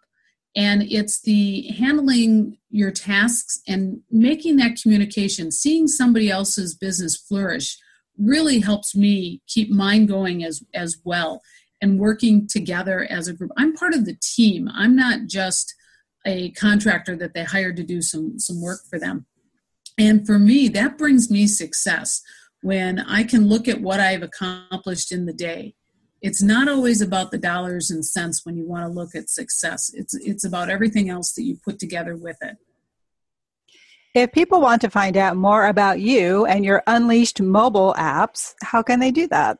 and 0.55 0.83
it's 0.83 1.21
the 1.21 1.67
handling 1.69 2.57
your 2.69 2.91
tasks 2.91 3.60
and 3.67 3.99
making 4.12 4.57
that 4.57 4.79
communication 4.81 5.51
seeing 5.51 5.88
somebody 5.88 6.29
else's 6.29 6.75
business 6.75 7.15
flourish 7.15 7.77
really 8.17 8.60
helps 8.60 8.95
me 8.95 9.41
keep 9.47 9.69
mine 9.69 10.06
going 10.06 10.43
as 10.43 10.63
as 10.73 10.97
well 11.03 11.41
and 11.82 11.99
working 11.99 12.47
together 12.47 13.06
as 13.10 13.27
a 13.27 13.34
group 13.34 13.51
i'm 13.58 13.73
part 13.73 13.93
of 13.93 14.06
the 14.06 14.17
team 14.21 14.69
i'm 14.73 14.95
not 14.95 15.27
just 15.27 15.73
a 16.25 16.51
contractor 16.51 17.15
that 17.15 17.34
they 17.34 17.43
hired 17.43 17.75
to 17.77 17.84
do 17.84 18.01
some 18.01 18.39
some 18.39 18.62
work 18.62 18.80
for 18.89 18.99
them 18.99 19.25
and 19.97 20.25
for 20.25 20.39
me 20.39 20.67
that 20.67 20.97
brings 20.97 21.30
me 21.30 21.47
success 21.47 22.21
when 22.62 22.99
I 22.99 23.23
can 23.23 23.47
look 23.47 23.67
at 23.67 23.82
what 23.82 23.99
I've 23.99 24.23
accomplished 24.23 25.12
in 25.12 25.25
the 25.25 25.34
day. 25.34 25.75
It's 26.21 26.41
not 26.41 26.67
always 26.67 27.01
about 27.01 27.32
the 27.32 27.38
dollars 27.38 27.91
and 27.91 28.03
cents 28.03 28.45
when 28.45 28.58
you 28.58 28.67
want 28.67 28.84
to 28.84 28.91
look 28.91 29.13
at 29.15 29.30
success. 29.30 29.91
It's 29.93 30.15
it's 30.15 30.43
about 30.43 30.69
everything 30.69 31.10
else 31.10 31.34
that 31.34 31.43
you 31.43 31.58
put 31.63 31.77
together 31.77 32.15
with 32.15 32.38
it. 32.41 32.58
If 34.13 34.31
people 34.31 34.61
want 34.61 34.81
to 34.81 34.89
find 34.89 35.17
out 35.17 35.37
more 35.37 35.67
about 35.67 35.99
you 35.99 36.45
and 36.45 36.65
your 36.65 36.81
Unleashed 36.87 37.41
mobile 37.41 37.93
apps, 37.97 38.53
how 38.63 38.81
can 38.81 38.99
they 38.99 39.11
do 39.11 39.27
that? 39.27 39.59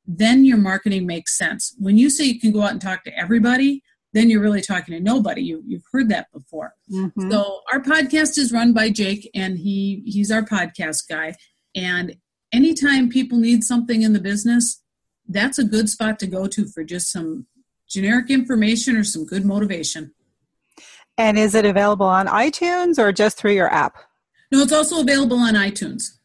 then 0.07 0.45
your 0.45 0.59
marketing 0.59 1.07
makes 1.07 1.37
sense. 1.37 1.75
When 1.79 1.97
you 1.97 2.11
say 2.11 2.25
you 2.25 2.39
can 2.39 2.53
go 2.53 2.63
out 2.63 2.71
and 2.73 2.81
talk 2.81 3.05
to 3.05 3.19
everybody, 3.19 3.83
then 4.13 4.31
you're 4.31 4.41
really 4.41 4.63
talking 4.63 4.95
to 4.95 5.01
nobody. 5.01 5.43
You, 5.43 5.63
you've 5.67 5.85
heard 5.93 6.09
that 6.11 6.31
before. 6.33 6.75
Mm-hmm. 6.91 7.31
So 7.31 7.61
our 7.73 7.81
podcast 7.81 8.39
is 8.39 8.53
run 8.53 8.73
by 8.73 8.91
Jake, 8.91 9.29
and 9.35 9.59
he 9.59 10.03
he's 10.07 10.31
our 10.31 10.43
podcast 10.43 11.09
guy. 11.09 11.35
And 11.75 12.17
anytime 12.57 13.09
people 13.09 13.39
need 13.39 13.63
something 13.63 14.03
in 14.03 14.13
the 14.13 14.21
business, 14.21 14.83
that's 15.29 15.59
a 15.59 15.65
good 15.65 15.89
spot 15.89 16.19
to 16.21 16.27
go 16.27 16.47
to 16.47 16.67
for 16.67 16.83
just 16.83 17.13
some 17.13 17.47
generic 17.89 18.31
information 18.31 18.97
or 18.97 19.05
some 19.05 19.27
good 19.27 19.45
motivation. 19.45 20.13
And 21.19 21.39
is 21.39 21.55
it 21.55 21.65
available 21.65 22.07
on 22.07 22.27
iTunes 22.27 22.99
or 22.99 23.13
just 23.13 23.39
through 23.39 23.53
your 23.53 23.73
app? 23.73 23.97
No, 24.51 24.61
it's 24.61 24.73
also 24.73 25.01
available 25.01 25.39
on 25.39 25.55
iTunes. 25.55 26.19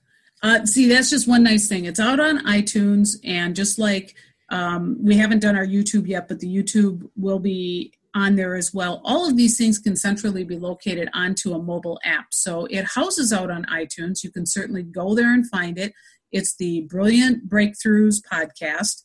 Uh, 0.43 0.65
see, 0.65 0.87
that's 0.87 1.09
just 1.09 1.27
one 1.27 1.43
nice 1.43 1.67
thing. 1.67 1.85
It's 1.85 1.99
out 1.99 2.19
on 2.19 2.45
iTunes, 2.45 3.17
and 3.23 3.55
just 3.55 3.77
like 3.77 4.15
um, 4.49 4.97
we 4.99 5.15
haven't 5.15 5.39
done 5.39 5.55
our 5.55 5.65
YouTube 5.65 6.07
yet, 6.07 6.27
but 6.27 6.39
the 6.39 6.47
YouTube 6.47 7.07
will 7.15 7.39
be 7.39 7.93
on 8.13 8.35
there 8.35 8.55
as 8.55 8.73
well. 8.73 9.01
All 9.05 9.27
of 9.27 9.37
these 9.37 9.57
things 9.57 9.79
can 9.79 9.95
centrally 9.95 10.43
be 10.43 10.57
located 10.57 11.09
onto 11.13 11.53
a 11.53 11.61
mobile 11.61 11.99
app. 12.03 12.33
So 12.33 12.65
it 12.65 12.83
houses 12.83 13.31
out 13.31 13.49
on 13.49 13.65
iTunes. 13.65 14.23
You 14.23 14.31
can 14.31 14.45
certainly 14.45 14.83
go 14.83 15.15
there 15.15 15.33
and 15.33 15.47
find 15.49 15.77
it. 15.77 15.93
It's 16.31 16.55
the 16.55 16.81
Brilliant 16.81 17.49
Breakthroughs 17.49 18.21
podcast. 18.31 19.03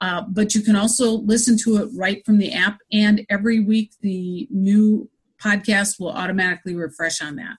Uh, 0.00 0.22
but 0.28 0.54
you 0.54 0.60
can 0.60 0.76
also 0.76 1.12
listen 1.12 1.56
to 1.56 1.76
it 1.78 1.88
right 1.96 2.24
from 2.26 2.38
the 2.38 2.52
app, 2.52 2.78
and 2.92 3.24
every 3.30 3.60
week 3.60 3.92
the 4.00 4.46
new 4.50 5.08
podcast 5.42 5.98
will 5.98 6.10
automatically 6.10 6.74
refresh 6.74 7.22
on 7.22 7.36
that. 7.36 7.56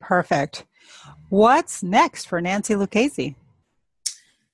Perfect. 0.00 0.66
What's 1.30 1.82
next 1.82 2.26
for 2.26 2.40
Nancy 2.40 2.74
Lucchesi? 2.74 3.36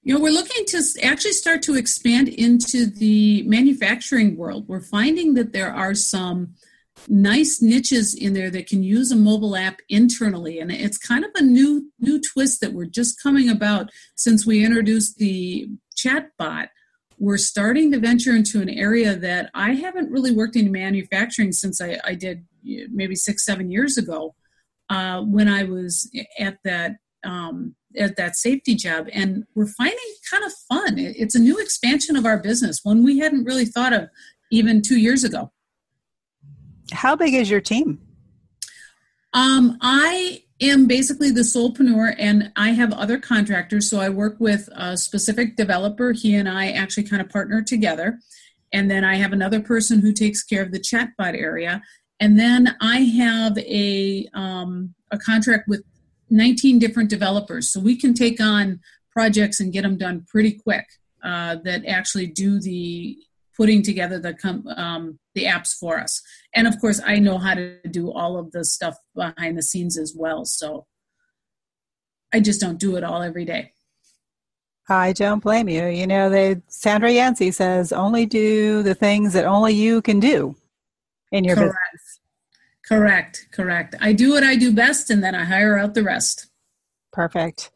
You 0.02 0.14
know, 0.14 0.20
we're 0.20 0.32
looking 0.32 0.64
to 0.66 0.82
actually 1.02 1.32
start 1.32 1.62
to 1.62 1.76
expand 1.76 2.28
into 2.28 2.86
the 2.86 3.42
manufacturing 3.42 4.36
world. 4.36 4.66
We're 4.68 4.80
finding 4.80 5.34
that 5.34 5.52
there 5.52 5.72
are 5.72 5.94
some 5.94 6.54
nice 7.08 7.60
niches 7.60 8.14
in 8.14 8.34
there 8.34 8.50
that 8.50 8.66
can 8.66 8.82
use 8.82 9.10
a 9.10 9.16
mobile 9.16 9.56
app 9.56 9.80
internally. 9.88 10.58
And 10.58 10.70
it's 10.70 10.98
kind 10.98 11.24
of 11.24 11.30
a 11.34 11.42
new 11.42 11.90
new 11.98 12.20
twist 12.20 12.60
that 12.60 12.72
we're 12.72 12.86
just 12.86 13.20
coming 13.22 13.48
about 13.48 13.90
since 14.16 14.46
we 14.46 14.64
introduced 14.64 15.18
the 15.18 15.68
chatbot. 15.96 16.68
We're 17.18 17.36
starting 17.36 17.92
to 17.92 17.98
venture 17.98 18.34
into 18.34 18.62
an 18.62 18.70
area 18.70 19.14
that 19.16 19.50
i 19.52 19.72
haven't 19.72 20.10
really 20.10 20.32
worked 20.32 20.56
in 20.56 20.72
manufacturing 20.72 21.52
since 21.52 21.80
i, 21.82 21.98
I 22.02 22.14
did 22.14 22.46
maybe 22.64 23.14
six 23.14 23.44
seven 23.44 23.70
years 23.70 23.98
ago 23.98 24.34
uh, 24.88 25.20
when 25.20 25.46
i 25.46 25.64
was 25.64 26.10
at 26.38 26.56
that 26.64 26.96
um, 27.24 27.74
at 27.98 28.16
that 28.16 28.36
safety 28.36 28.74
job. 28.74 29.08
And 29.12 29.44
we're 29.54 29.66
finding 29.66 29.98
kind 30.30 30.44
of 30.44 30.52
fun. 30.68 30.94
It's 30.96 31.34
a 31.34 31.40
new 31.40 31.58
expansion 31.58 32.16
of 32.16 32.24
our 32.24 32.38
business 32.38 32.80
one 32.82 33.02
we 33.04 33.18
hadn't 33.18 33.44
really 33.44 33.66
thought 33.66 33.92
of 33.92 34.08
even 34.50 34.82
two 34.82 34.98
years 34.98 35.24
ago 35.24 35.52
how 36.92 37.16
big 37.16 37.34
is 37.34 37.50
your 37.50 37.60
team? 37.60 38.00
Um, 39.32 39.78
i 39.80 40.42
am 40.60 40.86
basically 40.86 41.30
the 41.30 41.40
solopreneur 41.40 42.14
and 42.18 42.52
i 42.56 42.70
have 42.70 42.92
other 42.92 43.18
contractors. 43.18 43.88
So 43.88 44.00
i 44.00 44.08
work 44.08 44.36
with 44.38 44.68
a 44.74 44.96
specific 44.96 45.56
developer. 45.56 46.12
He 46.12 46.34
and 46.34 46.48
i 46.48 46.70
actually 46.70 47.04
kind 47.04 47.22
of 47.22 47.28
partner 47.28 47.62
together. 47.62 48.18
And 48.72 48.90
then 48.90 49.04
i 49.04 49.16
have 49.16 49.32
another 49.32 49.60
person 49.60 50.00
who 50.00 50.12
takes 50.12 50.42
care 50.42 50.62
of 50.62 50.72
the 50.72 50.80
chatbot 50.80 51.38
area. 51.38 51.82
And 52.18 52.38
then 52.38 52.76
i 52.80 52.98
have 53.00 53.56
a 53.58 54.28
um, 54.34 54.94
a 55.12 55.18
contract 55.18 55.68
with 55.68 55.82
19 56.30 56.78
different 56.78 57.10
developers. 57.10 57.70
So 57.70 57.80
we 57.80 57.96
can 57.96 58.14
take 58.14 58.40
on 58.40 58.80
projects 59.12 59.60
and 59.60 59.72
get 59.72 59.82
them 59.82 59.98
done 59.98 60.24
pretty 60.28 60.52
quick 60.52 60.86
uh, 61.22 61.56
that 61.64 61.84
actually 61.86 62.26
do 62.26 62.60
the 62.60 63.18
putting 63.60 63.82
together 63.82 64.18
the 64.18 64.32
com- 64.32 64.66
um, 64.68 65.18
the 65.34 65.44
apps 65.44 65.74
for 65.78 66.00
us. 66.00 66.22
And 66.54 66.66
of 66.66 66.80
course, 66.80 66.98
I 67.04 67.18
know 67.18 67.36
how 67.36 67.52
to 67.52 67.76
do 67.90 68.10
all 68.10 68.38
of 68.38 68.52
the 68.52 68.64
stuff 68.64 68.96
behind 69.14 69.58
the 69.58 69.62
scenes 69.62 69.98
as 69.98 70.14
well. 70.16 70.46
So 70.46 70.86
I 72.32 72.40
just 72.40 72.58
don't 72.58 72.80
do 72.80 72.96
it 72.96 73.04
all 73.04 73.20
every 73.20 73.44
day. 73.44 73.72
I 74.88 75.12
don't 75.12 75.42
blame 75.42 75.68
you. 75.68 75.88
You 75.88 76.06
know, 76.06 76.30
they 76.30 76.62
Sandra 76.68 77.12
Yancey 77.12 77.50
says 77.50 77.92
only 77.92 78.24
do 78.24 78.82
the 78.82 78.94
things 78.94 79.34
that 79.34 79.44
only 79.44 79.74
you 79.74 80.00
can 80.00 80.20
do 80.20 80.56
in 81.30 81.44
your 81.44 81.56
Correct. 81.56 81.74
business. 81.92 82.20
Correct, 82.88 83.46
correct. 83.52 83.94
I 84.00 84.14
do 84.14 84.30
what 84.30 84.42
I 84.42 84.56
do 84.56 84.72
best 84.72 85.10
and 85.10 85.22
then 85.22 85.34
I 85.34 85.44
hire 85.44 85.76
out 85.76 85.92
the 85.92 86.02
rest. 86.02 86.48
Perfect. 87.12 87.72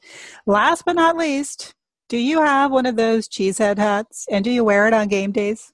Last 0.47 0.87
but 0.87 0.97
not 0.97 1.19
least, 1.19 1.75
do 2.09 2.17
you 2.17 2.41
have 2.41 2.73
one 2.73 2.87
of 2.87 2.97
those 2.97 3.29
cheesehead 3.29 3.77
hats 3.77 4.25
and 4.31 4.43
do 4.43 4.51
you 4.51 4.65
wear 4.65 4.89
it 4.89 4.95
on 4.95 5.09
game 5.09 5.31
days? 5.31 5.74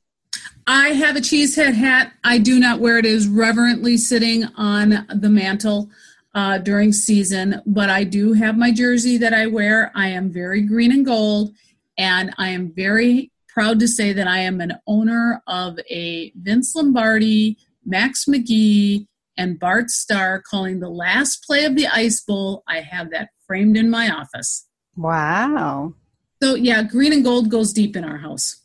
I 0.66 0.88
have 0.90 1.16
a 1.16 1.21
cheesehead 1.21 1.75
hat. 1.75 2.12
I 2.23 2.38
do 2.38 2.61
not 2.61 2.81
wear 2.81 2.99
it 2.99 3.07
as 3.07 3.27
reverently 3.27 3.97
sitting 3.97 4.45
on 4.57 5.07
the 5.12 5.29
mantle 5.29 5.90
uh, 6.35 6.59
during 6.59 6.93
season, 6.93 7.61
but 7.66 7.90
I 7.90 8.05
do 8.05 8.35
have 8.35 8.57
my 8.57 8.71
jersey 8.71 9.16
that 9.19 9.35
I 9.35 9.47
wear. 9.47 9.90
I 9.95 10.09
am 10.09 10.31
very 10.31 10.62
green 10.62 10.93
and 10.93 11.05
gold, 11.05 11.53
and 11.99 12.33
I 12.38 12.51
am 12.51 12.73
very 12.73 13.33
proud 13.49 13.81
to 13.81 13.88
say 13.88 14.12
that 14.12 14.29
I 14.29 14.38
am 14.38 14.61
an 14.61 14.75
owner 14.87 15.43
of 15.47 15.79
a 15.90 16.33
Vince 16.37 16.75
Lombardi, 16.77 17.59
Max 17.85 18.27
McGee, 18.27 19.07
and 19.37 19.59
Bart 19.59 19.90
Starr 19.90 20.40
calling 20.40 20.81
the 20.81 20.88
last 20.88 21.45
play 21.45 21.64
of 21.64 21.75
the 21.75 21.88
Ice 21.88 22.21
Bowl. 22.21 22.62
I 22.69 22.81
have 22.81 23.11
that 23.11 23.31
framed 23.47 23.77
in 23.77 23.90
my 23.90 24.09
office. 24.09 24.66
Wow. 24.97 25.95
So, 26.43 26.55
yeah, 26.55 26.83
green 26.83 27.12
and 27.12 27.25
gold 27.25 27.51
goes 27.51 27.73
deep 27.73 27.97
in 27.97 28.05
our 28.05 28.19
house. 28.19 28.60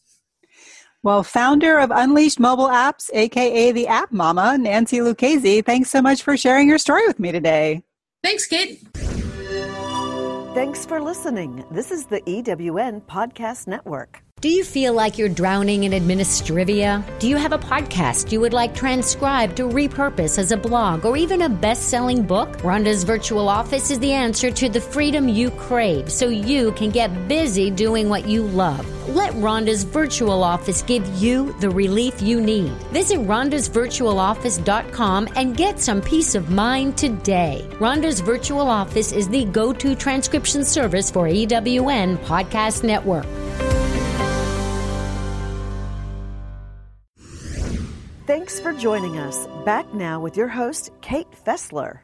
Well, 1.06 1.22
founder 1.22 1.78
of 1.78 1.92
Unleashed 1.92 2.40
Mobile 2.40 2.66
Apps, 2.68 3.12
aka 3.14 3.72
the 3.72 3.86
App 3.86 4.12
Mama, 4.12 4.58
Nancy 4.58 4.98
Lucchesi, 4.98 5.64
thanks 5.64 5.92
so 5.92 6.02
much 6.02 6.24
for 6.24 6.36
sharing 6.36 6.68
your 6.68 6.80
story 6.80 7.06
with 7.06 7.20
me 7.20 7.32
today. 7.32 7.84
Thanks, 8.24 8.48
Kate. 8.48 8.82
Thanks 10.56 10.84
for 10.84 11.00
listening. 11.00 11.64
This 11.70 11.92
is 11.92 12.08
the 12.08 12.22
EWN 12.22 13.04
Podcast 13.04 13.68
Network. 13.68 14.24
Do 14.42 14.50
you 14.50 14.64
feel 14.64 14.94
like 14.94 15.20
you're 15.20 15.30
drowning 15.30 15.84
in 15.84 15.92
administrivia? 15.92 17.04
Do 17.20 17.30
you 17.30 17.38
have 17.38 17.54
a 17.54 17.60
podcast 17.60 18.32
you 18.32 18.40
would 18.40 18.54
like 18.54 18.74
transcribed 18.74 19.58
to 19.58 19.70
repurpose 19.70 20.40
as 20.40 20.52
a 20.52 20.58
blog 20.58 21.06
or 21.06 21.18
even 21.18 21.44
a 21.44 21.50
best 21.50 21.90
selling 21.90 22.24
book? 22.24 22.50
Rhonda's 22.64 23.04
Virtual 23.04 23.48
Office 23.48 23.92
is 23.92 24.00
the 24.00 24.12
answer 24.12 24.50
to 24.50 24.70
the 24.70 24.82
freedom 24.82 25.30
you 25.30 25.52
crave 25.52 26.12
so 26.12 26.30
you 26.30 26.72
can 26.72 26.90
get 26.90 27.28
busy 27.28 27.70
doing 27.70 28.10
what 28.10 28.28
you 28.28 28.42
love. 28.42 28.95
Let 29.16 29.34
Rhonda's 29.36 29.84
Virtual 29.86 30.44
Office 30.44 30.82
give 30.82 31.08
you 31.16 31.54
the 31.62 31.70
relief 31.70 32.22
you 32.22 32.42
need. 32.42 32.74
Visit 32.92 33.20
rhondasvirtualoffice.com 33.20 35.30
and 35.38 35.56
get 35.56 35.80
some 35.80 36.02
peace 36.02 36.36
of 36.36 36.50
mind 36.50 36.98
today. 36.98 37.66
Rhonda's 37.80 38.20
Virtual 38.20 38.70
Office 38.70 39.14
is 39.14 39.30
the 39.30 39.46
go 39.46 39.72
to 39.72 39.96
transcription 39.96 40.66
service 40.66 41.10
for 41.10 41.28
EWN 41.28 42.18
Podcast 42.26 42.84
Network. 42.84 43.26
Thanks 48.28 48.60
for 48.60 48.74
joining 48.74 49.18
us. 49.18 49.48
Back 49.64 49.94
now 49.94 50.20
with 50.20 50.36
your 50.36 50.50
host, 50.50 50.92
Kate 51.00 51.32
Fessler. 51.46 52.00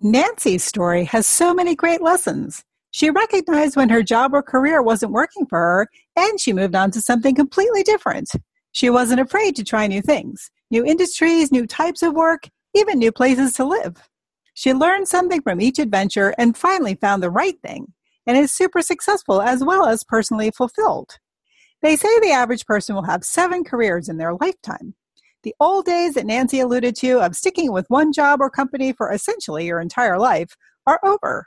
Nancy's 0.00 0.64
story 0.64 1.04
has 1.04 1.26
so 1.26 1.52
many 1.52 1.74
great 1.74 2.00
lessons. 2.00 2.64
She 2.90 3.10
recognized 3.10 3.76
when 3.76 3.90
her 3.90 4.02
job 4.02 4.32
or 4.34 4.42
career 4.42 4.82
wasn't 4.82 5.12
working 5.12 5.46
for 5.46 5.58
her, 5.58 5.88
and 6.16 6.40
she 6.40 6.52
moved 6.52 6.74
on 6.74 6.90
to 6.92 7.02
something 7.02 7.34
completely 7.34 7.82
different. 7.82 8.30
She 8.72 8.90
wasn't 8.90 9.20
afraid 9.20 9.56
to 9.56 9.64
try 9.64 9.86
new 9.86 10.02
things, 10.02 10.50
new 10.70 10.84
industries, 10.84 11.52
new 11.52 11.66
types 11.66 12.02
of 12.02 12.14
work, 12.14 12.48
even 12.74 12.98
new 12.98 13.12
places 13.12 13.52
to 13.54 13.64
live. 13.64 14.08
She 14.54 14.72
learned 14.72 15.08
something 15.08 15.42
from 15.42 15.60
each 15.60 15.78
adventure 15.78 16.34
and 16.38 16.56
finally 16.56 16.94
found 16.94 17.22
the 17.22 17.30
right 17.30 17.60
thing, 17.60 17.92
and 18.26 18.36
is 18.36 18.52
super 18.52 18.82
successful 18.82 19.40
as 19.40 19.62
well 19.62 19.86
as 19.86 20.02
personally 20.04 20.50
fulfilled. 20.50 21.18
They 21.82 21.94
say 21.94 22.18
the 22.18 22.32
average 22.32 22.66
person 22.66 22.94
will 22.94 23.04
have 23.04 23.24
seven 23.24 23.64
careers 23.64 24.08
in 24.08 24.16
their 24.16 24.34
lifetime. 24.34 24.94
The 25.44 25.54
old 25.60 25.84
days 25.84 26.14
that 26.14 26.26
Nancy 26.26 26.58
alluded 26.58 26.96
to 26.96 27.20
of 27.20 27.36
sticking 27.36 27.70
with 27.70 27.88
one 27.88 28.12
job 28.12 28.40
or 28.40 28.50
company 28.50 28.92
for 28.92 29.12
essentially 29.12 29.66
your 29.66 29.80
entire 29.80 30.18
life 30.18 30.56
are 30.86 30.98
over. 31.04 31.46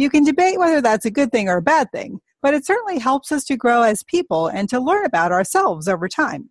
You 0.00 0.08
can 0.08 0.24
debate 0.24 0.58
whether 0.58 0.80
that's 0.80 1.04
a 1.04 1.10
good 1.10 1.30
thing 1.30 1.50
or 1.50 1.58
a 1.58 1.62
bad 1.62 1.92
thing, 1.92 2.22
but 2.40 2.54
it 2.54 2.64
certainly 2.64 2.98
helps 2.98 3.30
us 3.30 3.44
to 3.44 3.56
grow 3.58 3.82
as 3.82 4.02
people 4.02 4.46
and 4.46 4.66
to 4.70 4.80
learn 4.80 5.04
about 5.04 5.30
ourselves 5.30 5.86
over 5.86 6.08
time. 6.08 6.48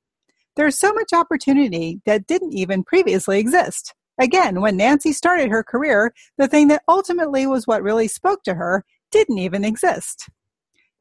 There's 0.56 0.78
so 0.78 0.94
much 0.94 1.14
opportunity 1.14 2.00
that 2.06 2.28
didn't 2.28 2.54
even 2.54 2.84
previously 2.84 3.40
exist. 3.40 3.96
Again, 4.22 4.62
when 4.62 4.78
Nancy 4.78 5.14
started 5.14 5.50
her 5.50 5.64
career, 5.64 6.14
the 6.38 6.48
thing 6.48 6.68
that 6.68 6.84
ultimately 6.88 7.48
was 7.48 7.66
what 7.66 7.82
really 7.82 8.08
spoke 8.08 8.44
to 8.44 8.54
her 8.54 8.86
didn't 9.12 9.40
even 9.40 9.66
exist. 9.66 10.30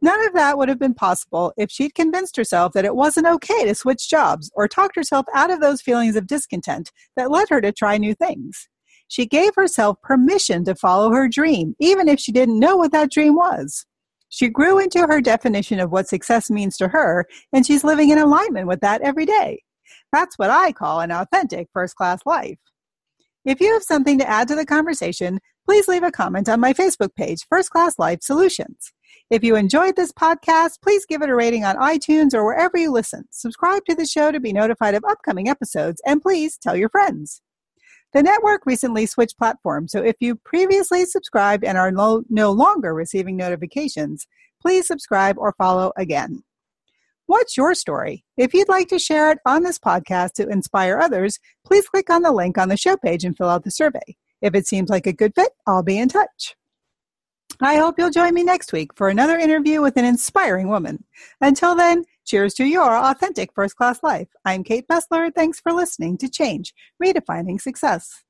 None 0.00 0.26
of 0.26 0.32
that 0.32 0.56
would 0.56 0.70
have 0.70 0.78
been 0.78 0.94
possible 0.94 1.52
if 1.58 1.70
she'd 1.70 1.94
convinced 1.94 2.36
herself 2.36 2.72
that 2.72 2.86
it 2.86 2.96
wasn't 2.96 3.26
okay 3.26 3.66
to 3.66 3.74
switch 3.74 4.08
jobs 4.08 4.50
or 4.54 4.66
talked 4.66 4.96
herself 4.96 5.26
out 5.34 5.50
of 5.50 5.60
those 5.60 5.82
feelings 5.82 6.16
of 6.16 6.26
discontent 6.26 6.92
that 7.14 7.30
led 7.30 7.50
her 7.50 7.60
to 7.60 7.72
try 7.72 7.98
new 7.98 8.14
things. 8.14 8.70
She 9.08 9.26
gave 9.26 9.54
herself 9.54 10.00
permission 10.02 10.64
to 10.64 10.74
follow 10.74 11.10
her 11.12 11.28
dream, 11.28 11.74
even 11.80 12.08
if 12.08 12.20
she 12.20 12.30
didn't 12.30 12.60
know 12.60 12.76
what 12.76 12.92
that 12.92 13.10
dream 13.10 13.34
was. 13.34 13.86
She 14.28 14.48
grew 14.48 14.78
into 14.78 15.06
her 15.06 15.20
definition 15.22 15.80
of 15.80 15.90
what 15.90 16.08
success 16.08 16.50
means 16.50 16.76
to 16.76 16.88
her, 16.88 17.26
and 17.52 17.66
she's 17.66 17.82
living 17.82 18.10
in 18.10 18.18
alignment 18.18 18.66
with 18.66 18.80
that 18.80 19.00
every 19.00 19.24
day. 19.24 19.62
That's 20.12 20.38
what 20.38 20.50
I 20.50 20.72
call 20.72 21.00
an 21.00 21.10
authentic 21.10 21.68
first 21.72 21.96
class 21.96 22.20
life. 22.26 22.58
If 23.44 23.60
you 23.60 23.72
have 23.72 23.82
something 23.82 24.18
to 24.18 24.28
add 24.28 24.48
to 24.48 24.54
the 24.54 24.66
conversation, 24.66 25.38
please 25.64 25.88
leave 25.88 26.02
a 26.02 26.10
comment 26.10 26.48
on 26.48 26.60
my 26.60 26.74
Facebook 26.74 27.14
page, 27.14 27.46
First 27.48 27.70
Class 27.70 27.98
Life 27.98 28.18
Solutions. 28.22 28.92
If 29.30 29.42
you 29.42 29.56
enjoyed 29.56 29.96
this 29.96 30.12
podcast, 30.12 30.82
please 30.82 31.06
give 31.06 31.22
it 31.22 31.30
a 31.30 31.34
rating 31.34 31.64
on 31.64 31.76
iTunes 31.76 32.34
or 32.34 32.44
wherever 32.44 32.76
you 32.76 32.90
listen. 32.90 33.24
Subscribe 33.30 33.84
to 33.86 33.94
the 33.94 34.06
show 34.06 34.32
to 34.32 34.40
be 34.40 34.52
notified 34.52 34.94
of 34.94 35.04
upcoming 35.08 35.48
episodes, 35.48 36.02
and 36.04 36.20
please 36.20 36.58
tell 36.58 36.76
your 36.76 36.88
friends. 36.90 37.40
The 38.14 38.22
network 38.22 38.64
recently 38.64 39.04
switched 39.06 39.36
platforms, 39.36 39.92
so 39.92 40.02
if 40.02 40.16
you 40.20 40.34
previously 40.36 41.04
subscribed 41.04 41.62
and 41.62 41.76
are 41.76 41.90
no, 41.90 42.22
no 42.30 42.50
longer 42.50 42.94
receiving 42.94 43.36
notifications, 43.36 44.26
please 44.62 44.86
subscribe 44.86 45.36
or 45.38 45.54
follow 45.58 45.92
again. 45.96 46.42
What's 47.26 47.58
your 47.58 47.74
story? 47.74 48.24
If 48.38 48.54
you'd 48.54 48.70
like 48.70 48.88
to 48.88 48.98
share 48.98 49.30
it 49.30 49.38
on 49.44 49.62
this 49.62 49.78
podcast 49.78 50.32
to 50.34 50.48
inspire 50.48 50.98
others, 50.98 51.38
please 51.66 51.86
click 51.86 52.08
on 52.08 52.22
the 52.22 52.32
link 52.32 52.56
on 52.56 52.70
the 52.70 52.76
show 52.78 52.96
page 52.96 53.24
and 53.24 53.36
fill 53.36 53.50
out 53.50 53.64
the 53.64 53.70
survey. 53.70 54.16
If 54.40 54.54
it 54.54 54.66
seems 54.66 54.88
like 54.88 55.06
a 55.06 55.12
good 55.12 55.34
fit, 55.34 55.50
I'll 55.66 55.82
be 55.82 55.98
in 55.98 56.08
touch. 56.08 56.56
I 57.60 57.76
hope 57.76 57.96
you'll 57.98 58.10
join 58.10 58.34
me 58.34 58.44
next 58.44 58.72
week 58.72 58.94
for 58.94 59.08
another 59.08 59.36
interview 59.36 59.82
with 59.82 59.96
an 59.96 60.04
inspiring 60.04 60.68
woman. 60.68 61.04
Until 61.40 61.74
then, 61.74 62.04
cheers 62.28 62.52
to 62.54 62.64
your 62.64 62.94
authentic 62.94 63.50
first 63.54 63.74
class 63.74 64.02
life. 64.02 64.28
I'm 64.44 64.62
Kate 64.62 64.86
Fessler. 64.86 65.34
Thanks 65.34 65.58
for 65.60 65.72
listening 65.72 66.18
to 66.18 66.28
Change, 66.28 66.74
Redefining 67.02 67.58
Success. 67.60 68.22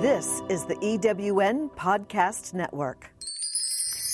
This 0.00 0.42
is 0.48 0.64
the 0.64 0.74
EWN 0.82 1.70
Podcast 1.76 2.52
Network. 2.52 3.10